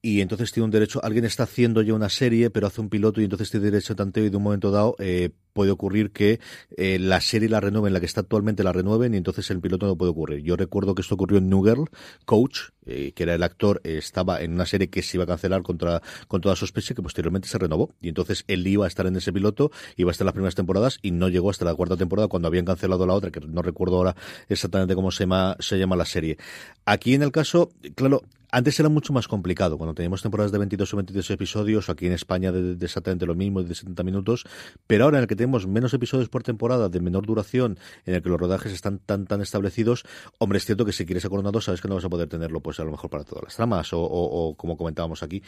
[0.02, 3.22] y entonces tiene un derecho, alguien está haciendo ya una serie, pero hace un piloto
[3.22, 6.40] y entonces tiene derecho a tanteo y de un momento dado eh, puede ocurrir que
[6.78, 9.86] eh, la serie la renueven, la que está actualmente la renueven y entonces el piloto
[9.86, 10.44] no puede ocurrir.
[10.44, 11.90] Yo recuerdo que esto ocurrió en New Girl,
[12.26, 15.28] Coach, eh, que era el actor, eh, estaba en una serie que se iba a
[15.28, 19.06] cancelar contra, con toda sospecha que posteriormente se renovó y entonces él iba a estar
[19.06, 21.76] en ese piloto, iba a estar en las primeras temporadas y no llegó hasta la
[21.76, 24.16] cuarta temporada cuando habían cancelado la otra, que no recuerdo ahora
[24.50, 26.38] exactamente cómo se llama, se llama la serie.
[26.86, 30.94] Aquí en el caso, claro, antes era mucho más complicado, cuando teníamos temporadas de 22
[30.94, 34.46] o 23 episodios, aquí en España de, exactamente lo mismo, de 70 minutos,
[34.88, 38.22] pero ahora en el que tenemos menos episodios por temporada, de menor duración, en el
[38.22, 40.04] que los rodajes están tan tan establecidos,
[40.38, 42.80] hombre, es cierto que si quieres coronado sabes que no vas a poder tenerlo, pues
[42.80, 45.42] a lo mejor para todas las tramas, o, o, o como comentábamos aquí,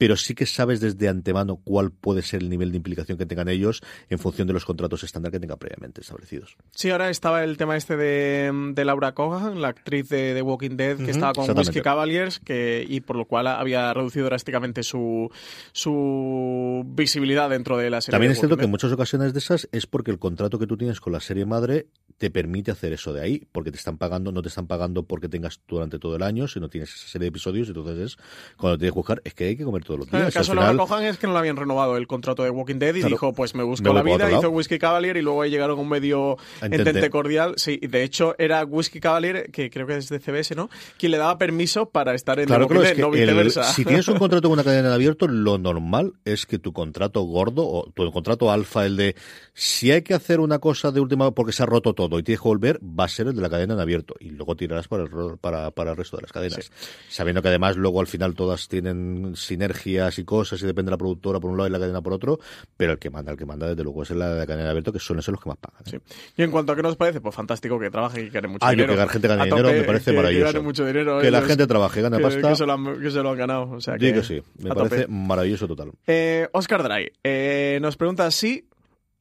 [0.00, 3.50] pero sí que sabes desde antemano cuál puede ser el nivel de implicación que tengan
[3.50, 6.56] ellos en función de los contratos estándar que tengan previamente establecidos.
[6.70, 10.78] Sí, ahora estaba el tema este de, de Laura Cogan, la actriz de The Walking
[10.78, 14.24] Dead, que uh -huh, estaba con Whiskey Cavaliers, que, y por lo cual había reducido
[14.24, 15.30] drásticamente su,
[15.72, 18.14] su visibilidad dentro de la serie.
[18.14, 20.78] También es cierto que en muchas ocasiones de esas es porque el contrato que tú
[20.78, 24.32] tienes con la serie madre te permite hacer eso de ahí, porque te están pagando,
[24.32, 27.28] no te están pagando porque tengas durante todo el año, sino tienes esa serie de
[27.28, 28.18] episodios, entonces es
[28.56, 30.26] cuando tienes que buscar, es que hay que comer todos los días.
[30.28, 30.76] El caso de final...
[30.76, 33.32] Cohan es que no le habían renovado el contrato de Walking Dead y claro, dijo,
[33.32, 37.10] pues me busco la vida, hizo Whiskey Cavalier y luego ahí llegaron un medio entente.
[37.10, 37.54] cordial.
[37.56, 40.70] Sí, de hecho era Whiskey Cavalier, que creo que es de CBS, ¿no?
[40.98, 43.60] Quien le daba permiso para estar en claro, The Walking Dead, es que no viceversa.
[43.62, 46.72] El, si tienes un contrato con una cadena de abierto, lo normal es que tu
[46.72, 49.16] contrato gordo o tu contrato alfa, el de
[49.54, 52.40] si hay que hacer una cosa de última porque se ha roto todo y tienes
[52.40, 55.04] que volver, va a ser el de la cadena en abierto y luego tirarás para
[55.04, 55.10] el,
[55.40, 56.64] para, para el resto de las cadenas.
[56.64, 56.70] Sí.
[57.08, 59.32] Sabiendo que además luego al final todas tienen
[59.80, 62.12] sinergias y cosas y depende de la productora por un lado y la cadena por
[62.12, 62.38] otro,
[62.76, 64.92] pero el que manda, el que manda desde luego es la la cadena de abierto,
[64.92, 65.82] que suelen ser los que más pagan.
[65.86, 65.90] ¿eh?
[65.90, 66.32] Sí.
[66.36, 68.66] Y en cuanto a qué nos parece, pues fantástico que trabaje y que gane mucho
[68.66, 68.92] ah, dinero.
[68.92, 70.46] que la gente gane dinero me parece que, maravilloso.
[70.46, 71.20] Que gane mucho dinero.
[71.20, 72.48] Que la gente trabaje, gane que, pasta.
[72.48, 73.70] Que se, lo han, que se lo han ganado.
[73.70, 75.12] O sea, que, que sí, me parece tope.
[75.12, 75.92] maravilloso total.
[76.06, 78.69] Eh, Oscar Dry eh, nos pregunta si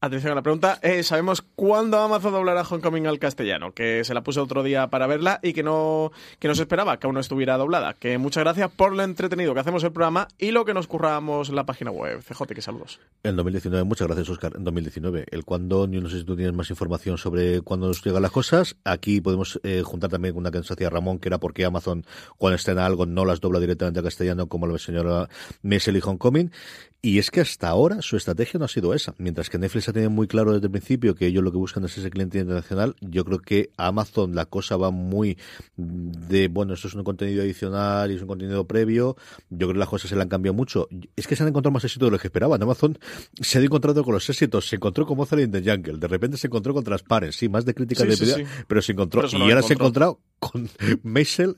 [0.01, 0.79] Atención a la pregunta.
[0.81, 3.73] Eh, ¿Sabemos cuándo Amazon doblará Homecoming al castellano?
[3.73, 6.97] Que se la puse otro día para verla y que no, que no se esperaba
[6.97, 7.95] que aún no estuviera doblada.
[7.95, 11.49] Que muchas gracias por lo entretenido que hacemos el programa y lo que nos curramos
[11.49, 12.23] la página web.
[12.23, 13.01] CJ, que saludos.
[13.23, 14.53] En 2019, muchas gracias, Oscar.
[14.55, 18.21] En 2019, el cuándo, no sé si tú tienes más información sobre cuándo nos llegan
[18.21, 18.77] las cosas.
[18.85, 22.05] Aquí podemos eh, juntar también una que nos hacía Ramón, que era por qué Amazon,
[22.37, 25.27] cuando estrena algo, no las dobla directamente al castellano, como la señora
[25.61, 26.53] Messel y Homecoming.
[27.01, 29.15] Y es que hasta ahora su estrategia no ha sido esa.
[29.17, 31.83] Mientras que Netflix ha tenido muy claro desde el principio que ellos lo que buscan
[31.85, 35.37] es ese cliente internacional, yo creo que a Amazon la cosa va muy
[35.75, 39.15] de, bueno, esto es un contenido adicional y es un contenido previo.
[39.49, 40.87] Yo creo que las cosas se le han cambiado mucho.
[41.15, 42.61] Es que se han encontrado más éxito de lo que esperaban.
[42.61, 42.97] Amazon
[43.39, 44.67] se ha encontrado con los éxitos.
[44.67, 45.97] Se encontró con Mozart in the Jungle.
[45.97, 48.43] De repente se encontró con Transparency, más de críticas sí, de sí, vida, sí.
[48.67, 49.21] pero se encontró.
[49.21, 50.69] Pero y ahora se ha encontrado con
[51.03, 51.57] Maisel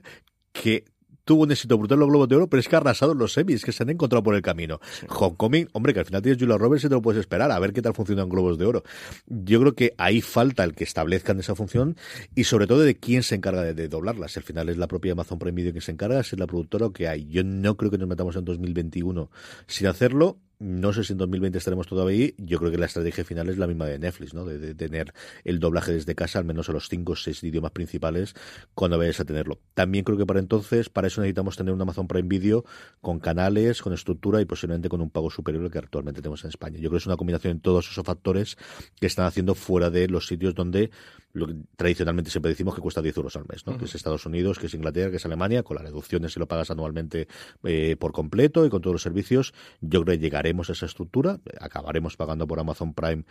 [0.51, 0.85] que
[1.31, 3.17] tuvo un éxito brutal en los Globos de Oro, pero es que ha arrasado en
[3.17, 4.81] los semis, que se han encontrado por el camino.
[4.99, 5.05] Sí.
[5.07, 7.71] Homecoming, hombre, que al final tienes Julia Roberts y te lo puedes esperar, a ver
[7.71, 8.83] qué tal funcionan Globos de Oro.
[9.27, 11.95] Yo creo que ahí falta el que establezcan esa función
[12.35, 14.35] y sobre todo de quién se encarga de, de doblarlas.
[14.35, 16.87] Al final es la propia Amazon Prime Video que se encarga, si es la productora
[16.87, 17.29] o que hay.
[17.29, 19.31] Yo no creo que nos metamos en 2021
[19.67, 20.37] sin hacerlo.
[20.61, 22.35] No sé si en 2020 estaremos todavía ahí.
[22.37, 24.45] Yo creo que la estrategia final es la misma de Netflix, ¿no?
[24.45, 25.11] De, tener
[25.43, 28.35] el doblaje desde casa, al menos a los cinco o seis idiomas principales,
[28.75, 29.59] cuando vayas a tenerlo.
[29.73, 32.63] También creo que para entonces, para eso necesitamos tener un Amazon Prime Video
[33.01, 36.51] con canales, con estructura y posiblemente con un pago superior al que actualmente tenemos en
[36.51, 36.75] España.
[36.75, 38.55] Yo creo que es una combinación de todos esos factores
[38.99, 40.91] que están haciendo fuera de los sitios donde
[41.33, 43.73] lo que tradicionalmente siempre decimos que cuesta 10 euros al mes, ¿no?
[43.73, 43.79] Uh -huh.
[43.79, 46.47] Que es Estados Unidos, que es Inglaterra, que es Alemania, con las reducciones si lo
[46.47, 47.27] pagas anualmente
[47.63, 49.53] eh, por completo y con todos los servicios.
[49.81, 53.23] Yo creo que llegaremos a esa estructura, acabaremos pagando por Amazon Prime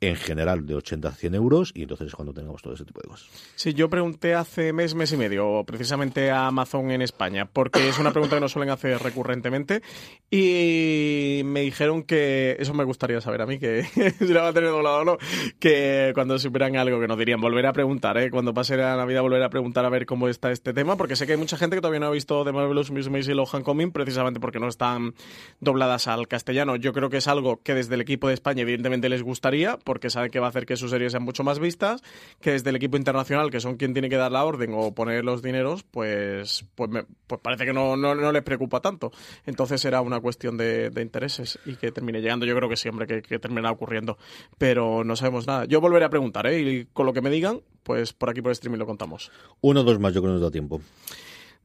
[0.00, 3.00] en general de 80 a 100 euros y entonces es cuando tengamos todo ese tipo
[3.00, 3.28] de cosas.
[3.56, 7.98] Sí, yo pregunté hace mes, mes y medio, precisamente a Amazon en España, porque es
[7.98, 9.82] una pregunta que nos suelen hacer recurrentemente
[10.30, 13.84] y me dijeron que, eso me gustaría saber a mí, que
[14.18, 15.18] si la va a tener doblado o no,
[15.58, 18.30] que cuando superan algo que nos dirían volveré a preguntar, ¿eh?
[18.30, 21.26] Cuando pase la Navidad volveré a preguntar a ver cómo está este tema, porque sé
[21.26, 23.90] que hay mucha gente que todavía no ha visto The Marvelous Miss Maisy y Coming
[23.90, 25.14] precisamente porque no están
[25.60, 26.76] dobladas al castellano.
[26.76, 30.10] Yo creo que es algo que desde el equipo de España evidentemente les gustaría, porque
[30.10, 32.02] saben que va a hacer que sus series sean mucho más vistas,
[32.42, 35.24] que desde el equipo internacional, que son quien tiene que dar la orden o poner
[35.24, 36.90] los dineros, pues, pues,
[37.26, 39.10] pues parece que no, no, les preocupa tanto.
[39.46, 42.44] Entonces será una cuestión de, intereses y que termine llegando.
[42.44, 44.18] Yo creo que siempre que, terminará ocurriendo,
[44.58, 45.64] pero no sabemos nada.
[45.64, 46.60] Yo volveré a preguntar, ¿eh?
[46.60, 49.30] Y con lo que me digan, pues por aquí por streaming lo contamos.
[49.60, 50.80] Uno o dos más, yo creo que nos da tiempo.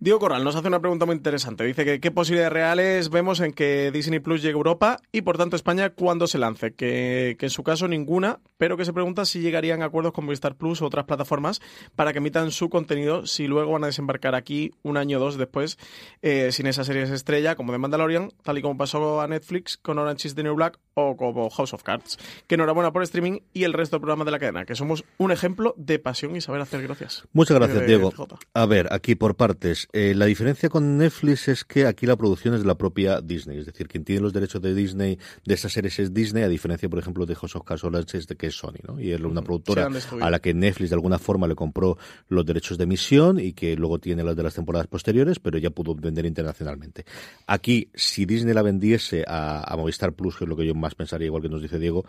[0.03, 1.63] Diego Corral nos hace una pregunta muy interesante.
[1.63, 5.37] Dice que qué posibilidades reales vemos en que Disney Plus llegue a Europa y por
[5.37, 6.73] tanto España cuando se lance.
[6.73, 10.57] Que, en su caso ninguna, pero que se pregunta si llegarían a acuerdos con Movistar
[10.57, 11.61] Plus u otras plataformas
[11.95, 15.37] para que emitan su contenido si luego van a desembarcar aquí un año o dos
[15.37, 15.77] después
[16.21, 19.99] eh, sin esas series estrella como The Mandalorian, tal y como pasó a Netflix con
[19.99, 22.19] Orange is the New Black o como House of Cards.
[22.47, 25.31] Que enhorabuena por streaming y el resto del programa de la cadena, que somos un
[25.31, 27.23] ejemplo de pasión y saber hacer gracias.
[27.31, 28.11] Muchas gracias, Diego.
[28.53, 29.87] A ver, aquí por partes.
[29.95, 33.59] Eh, la diferencia con Netflix es que aquí la producción es de la propia Disney,
[33.59, 36.89] es decir, quien tiene los derechos de Disney, de esas series es Disney, a diferencia,
[36.89, 37.83] por ejemplo, de House of Cards
[38.15, 38.99] es de que es Sony, ¿no?
[38.99, 39.87] Y es una productora
[40.19, 43.75] a la que Netflix de alguna forma le compró los derechos de emisión y que
[43.75, 47.05] luego tiene los de las temporadas posteriores, pero ya pudo vender internacionalmente.
[47.45, 51.27] Aquí, si Disney la vendiese a, Movistar Plus, que es lo que yo más pensaría,
[51.27, 52.03] igual que nos dice Diego,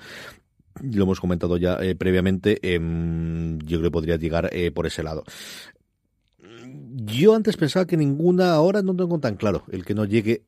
[0.81, 5.03] lo hemos comentado ya eh, previamente, em, yo creo que podría llegar eh, por ese
[5.03, 5.23] lado.
[6.97, 10.45] Yo antes pensaba que ninguna, ahora no tengo tan claro el que no llegue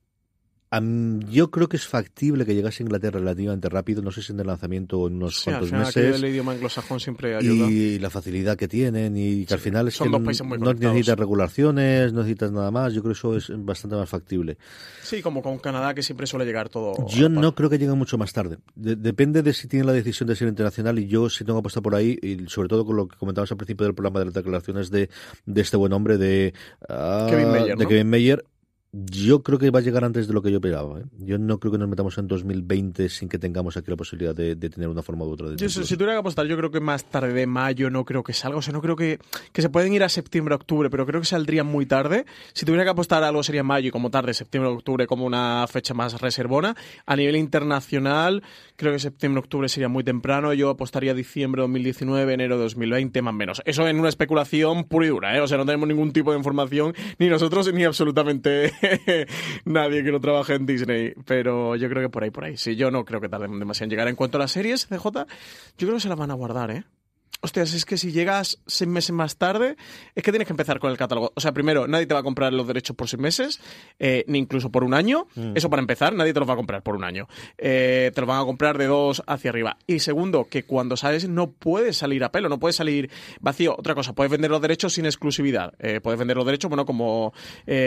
[0.80, 4.40] yo creo que es factible que llegase a Inglaterra relativamente rápido, no sé si en
[4.40, 6.16] el lanzamiento o en unos cuantos meses.
[6.16, 7.70] el idioma anglosajón siempre ayuda.
[7.70, 12.20] Y la facilidad que tienen y que al final es que no, necesitas regulaciones, no
[12.20, 12.92] necesitas nada más.
[12.94, 14.58] Yo creo que eso es bastante más factible.
[15.02, 16.94] Sí, como con Canadá que siempre suele llegar todo.
[17.08, 18.58] Yo no creo que llegue mucho más tarde.
[18.74, 21.94] depende de si tienen la decisión de ser internacional y yo si tengo apuesta por
[21.94, 24.90] ahí y sobre todo con lo que comentabas al principio del programa de las declaraciones
[24.90, 25.08] de,
[25.44, 26.54] de este buen hombre de,
[26.88, 28.44] uh, Kevin Mayer, de Kevin Mayer
[28.92, 31.00] yo creo que va a llegar antes de lo que yo esperaba.
[31.00, 31.04] ¿eh?
[31.18, 34.56] Yo no creo que nos metamos en 2020 sin que tengamos aquí la posibilidad de,
[34.56, 35.50] tener una forma u otra.
[35.50, 38.22] De yo, si tuviera que apostar, yo creo que más tarde de mayo no creo
[38.22, 38.58] que salga.
[38.58, 39.18] O sea, no creo que,
[39.52, 42.24] que se pueden ir a septiembre, octubre, pero creo que saldría muy tarde.
[42.52, 45.92] Si tuviera que apostar algo sería mayo y como tarde, septiembre, octubre, como una fecha
[45.92, 46.74] más reservona.
[47.04, 48.42] A nivel internacional,
[48.76, 50.54] creo que septiembre, octubre sería muy temprano.
[50.54, 53.62] Yo apostaría diciembre 2019, enero 2020, más o menos.
[53.66, 55.40] Eso en una especulación pura y dura, ¿eh?
[55.40, 58.72] O sea, no tenemos ningún tipo de información, ni nosotros, ni absolutamente
[59.64, 62.56] nadie que no trabaje en Disney, pero yo creo que por ahí, por ahí.
[62.56, 64.08] Sí, yo no creo que tarden demasiado en llegar.
[64.08, 65.24] En cuanto a las series, CJ, yo
[65.78, 66.84] creo que se las van a guardar, ¿eh?
[67.42, 69.76] Hostias, es que si llegas seis meses más tarde,
[70.14, 71.32] es que tienes que empezar con el catálogo.
[71.34, 73.60] O sea, primero, nadie te va a comprar los derechos por seis meses,
[73.98, 75.26] eh, ni incluso por un año.
[75.34, 75.52] Mm.
[75.54, 77.28] Eso para empezar, nadie te los va a comprar por un año.
[77.58, 79.76] Eh, te los van a comprar de dos hacia arriba.
[79.86, 83.10] Y segundo, que cuando sales no puedes salir a pelo, no puedes salir
[83.40, 83.76] vacío.
[83.78, 85.74] Otra cosa, puedes vender los derechos sin exclusividad.
[85.78, 87.34] Eh, puedes vender los derechos, bueno, como,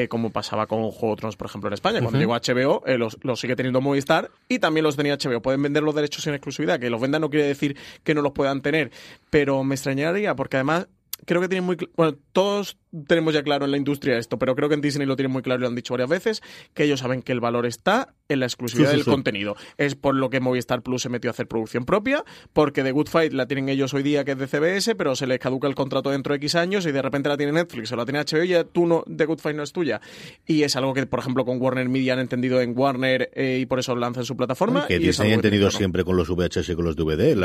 [0.10, 2.02] como pasaba con Juego de Tronos, por ejemplo, en España.
[2.02, 5.42] Cuando llegó HBO, los, los, sigue teniendo Movistar y también los tenía HBO.
[5.42, 6.80] Pueden vender los derechos sin exclusividad.
[6.80, 8.92] Que los vendan no quiere decir que no los puedan tener
[9.30, 10.88] pero me extrañaría porque además
[11.26, 12.78] creo que tienen muy bueno todos
[13.08, 15.42] tenemos ya claro en la industria esto pero creo que en Disney lo tienen muy
[15.42, 16.42] claro y lo han dicho varias veces
[16.74, 19.56] que ellos saben que el valor está en la exclusividad del contenido.
[19.78, 22.24] Es por lo que Movistar Plus se metió a hacer producción propia
[22.54, 25.28] porque The Good Fight la tienen ellos hoy día que es de CBS pero se
[25.28, 27.96] les caduca el contrato dentro de X años y de repente la tiene Netflix o
[27.96, 30.02] la tiene HBO y ya tú no The Good Fight no es tuya.
[30.46, 33.66] Y es algo que por ejemplo con Warner Media han entendido en Warner eh, y
[33.66, 36.86] por eso lanzan su plataforma que Disney ha entendido siempre con los VHS y con
[36.86, 37.36] los DVD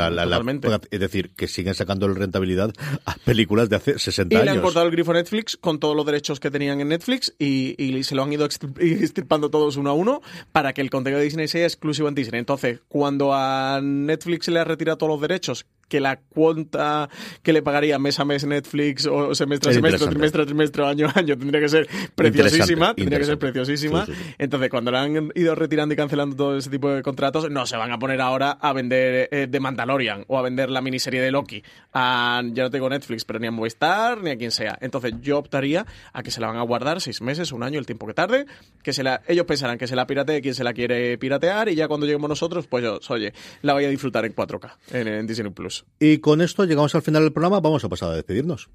[0.91, 2.71] es decir que siguen sacando rentabilidad
[3.05, 4.43] a películas de hace 60 años.
[4.43, 6.89] Y le han cortado el grifo a Netflix con todos los derechos que tenían en
[6.89, 8.45] Netflix y, se lo han ido
[8.79, 10.21] extirpando todos uno a uno
[10.51, 12.39] para que el contenido de Disney sea exclusivo en Disney.
[12.39, 17.09] Entonces, cuando a Netflix se le ha retirado todos los derechos que la cuenta
[17.43, 21.07] que le pagaría mes a mes Netflix o semestre a semestre, trimestre a trimestre, año
[21.07, 24.05] a año, tendría que ser preciosísima, tendría que ser preciosísima.
[24.37, 27.77] Entonces, cuando le han ido retirando y cancelando todo ese tipo de contratos, no se
[27.77, 31.31] van a poner ahora a vender eh, The Mandalorian o a vender la miniserie de
[31.31, 31.63] Loki.
[31.93, 34.77] A, ya no tengo Netflix, pero ni a Movistar ni a quien sea.
[34.81, 37.85] Entonces, yo optaría a que se la van a guardar seis meses, un año, el
[37.85, 38.45] tiempo que tarde,
[38.83, 41.75] que se la, ellos pensarán que se la piratee quien se la quiere piratear y
[41.75, 45.51] ya cuando lleguemos nosotros, pues yo, oye, la voy a disfrutar en 4K en Disney
[45.51, 45.74] Plus.
[45.99, 47.59] Y con esto llegamos al final del programa.
[47.59, 48.69] Vamos a pasar a despedirnos.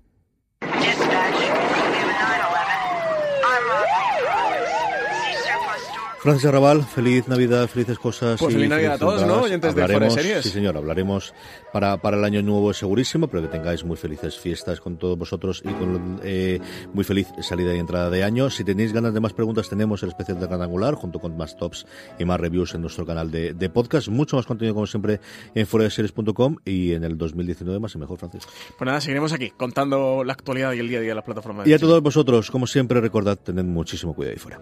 [6.21, 8.39] Francis Arrabal, feliz Navidad, felices cosas.
[8.39, 9.41] Pues feliz Navidad a todos, ¿no?
[9.41, 10.43] Oyentes Fuera de Series.
[10.43, 11.33] Sí, señor, hablaremos
[11.73, 15.63] para, para el año nuevo segurísimo, pero que tengáis muy felices fiestas con todos vosotros
[15.65, 16.61] y con eh,
[16.93, 18.51] muy feliz salida y entrada de año.
[18.51, 21.57] Si tenéis ganas de más preguntas, tenemos el especial de Gran Angular, junto con más
[21.57, 21.87] tops
[22.19, 24.09] y más reviews en nuestro canal de, de podcast.
[24.09, 25.21] Mucho más contenido, como siempre,
[25.55, 28.47] en fueradeseries.com y en el 2019 más y mejor, Francis.
[28.77, 31.63] Pues nada, seguiremos aquí, contando la actualidad y el día a día de la plataforma.
[31.67, 34.61] Y a todos vosotros, como siempre, recordad, tened muchísimo cuidado ahí fuera.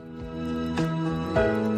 [1.39, 1.78] This